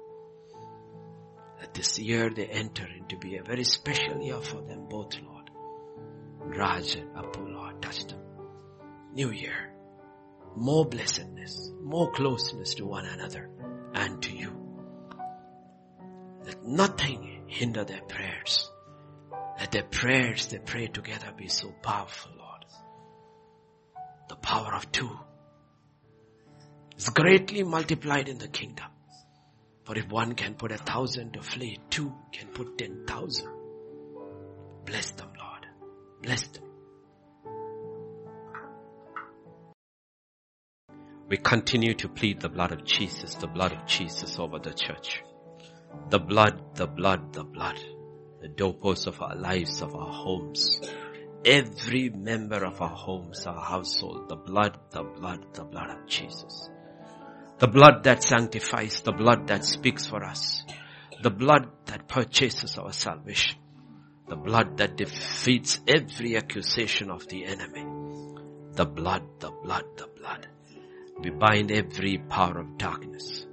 [1.58, 5.50] That this year they enter into be a very special year for them both, Lord.
[6.40, 8.20] Raj and Apu, Lord, touch them.
[9.14, 9.72] New year.
[10.56, 13.48] More blessedness, more closeness to one another
[13.94, 14.52] and to you.
[16.44, 18.70] Let nothing hinder their prayers.
[19.58, 22.66] Let their prayers they pray together be so powerful, Lord.
[24.28, 25.18] The power of two
[26.96, 28.86] is greatly multiplied in the kingdom.
[29.84, 33.48] For if one can put a thousand to flee, two can put ten thousand.
[34.86, 35.66] Bless them, Lord.
[36.22, 36.62] Bless them.
[41.28, 45.22] We continue to plead the blood of Jesus, the blood of Jesus over the church.
[46.10, 47.78] The blood, the blood, the blood.
[48.40, 50.80] The doorposts of our lives, of our homes.
[51.44, 54.28] Every member of our homes, our household.
[54.28, 56.68] The blood, the blood, the blood of Jesus.
[57.58, 60.64] The blood that sanctifies, the blood that speaks for us.
[61.22, 63.58] The blood that purchases our salvation.
[64.28, 67.84] The blood that defeats every accusation of the enemy.
[68.72, 70.48] The blood, the blood, the blood.
[71.20, 73.46] We bind every power of darkness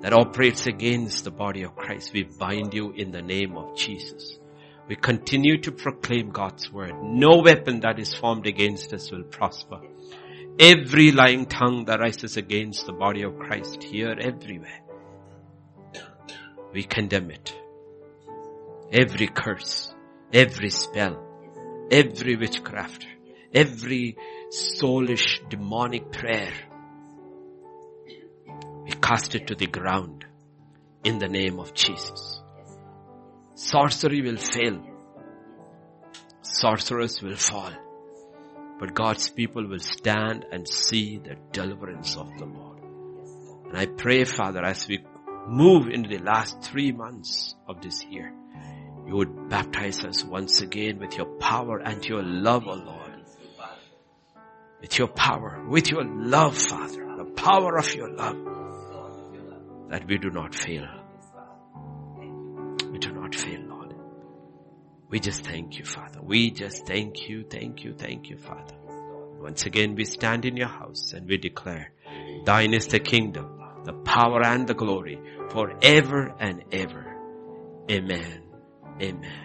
[0.00, 2.12] that operates against the body of Christ.
[2.12, 4.38] We bind you in the name of Jesus.
[4.88, 6.94] We continue to proclaim God's word.
[7.02, 9.80] No weapon that is formed against us will prosper.
[10.58, 14.80] Every lying tongue that rises against the body of Christ here, everywhere,
[16.72, 17.54] we condemn it.
[18.92, 19.94] Every curse,
[20.32, 21.18] every spell,
[21.90, 23.06] every witchcraft,
[23.54, 24.16] every
[24.50, 26.52] soulish demonic prayer,
[28.84, 30.26] we cast it to the ground
[31.04, 32.42] in the name of Jesus.
[33.54, 34.82] Sorcery will fail.
[36.42, 37.72] Sorcerers will fall.
[38.82, 42.82] But God's people will stand and see the deliverance of the Lord.
[43.68, 45.04] And I pray, Father, as we
[45.46, 48.34] move into the last three months of this year,
[49.06, 53.22] you would baptize us once again with your power and your love, O Lord.
[54.80, 58.36] With your power, with your love, Father, the power of your love,
[59.90, 60.88] that we do not fail.
[62.90, 63.61] We do not fail.
[65.12, 66.20] We just thank you, Father.
[66.22, 68.74] We just thank you, thank you, thank you, Father.
[69.38, 71.92] Once again, we stand in your house and we declare,
[72.46, 75.20] thine is the kingdom, the power and the glory
[75.50, 77.14] forever and ever.
[77.90, 78.42] Amen.
[79.02, 79.41] Amen.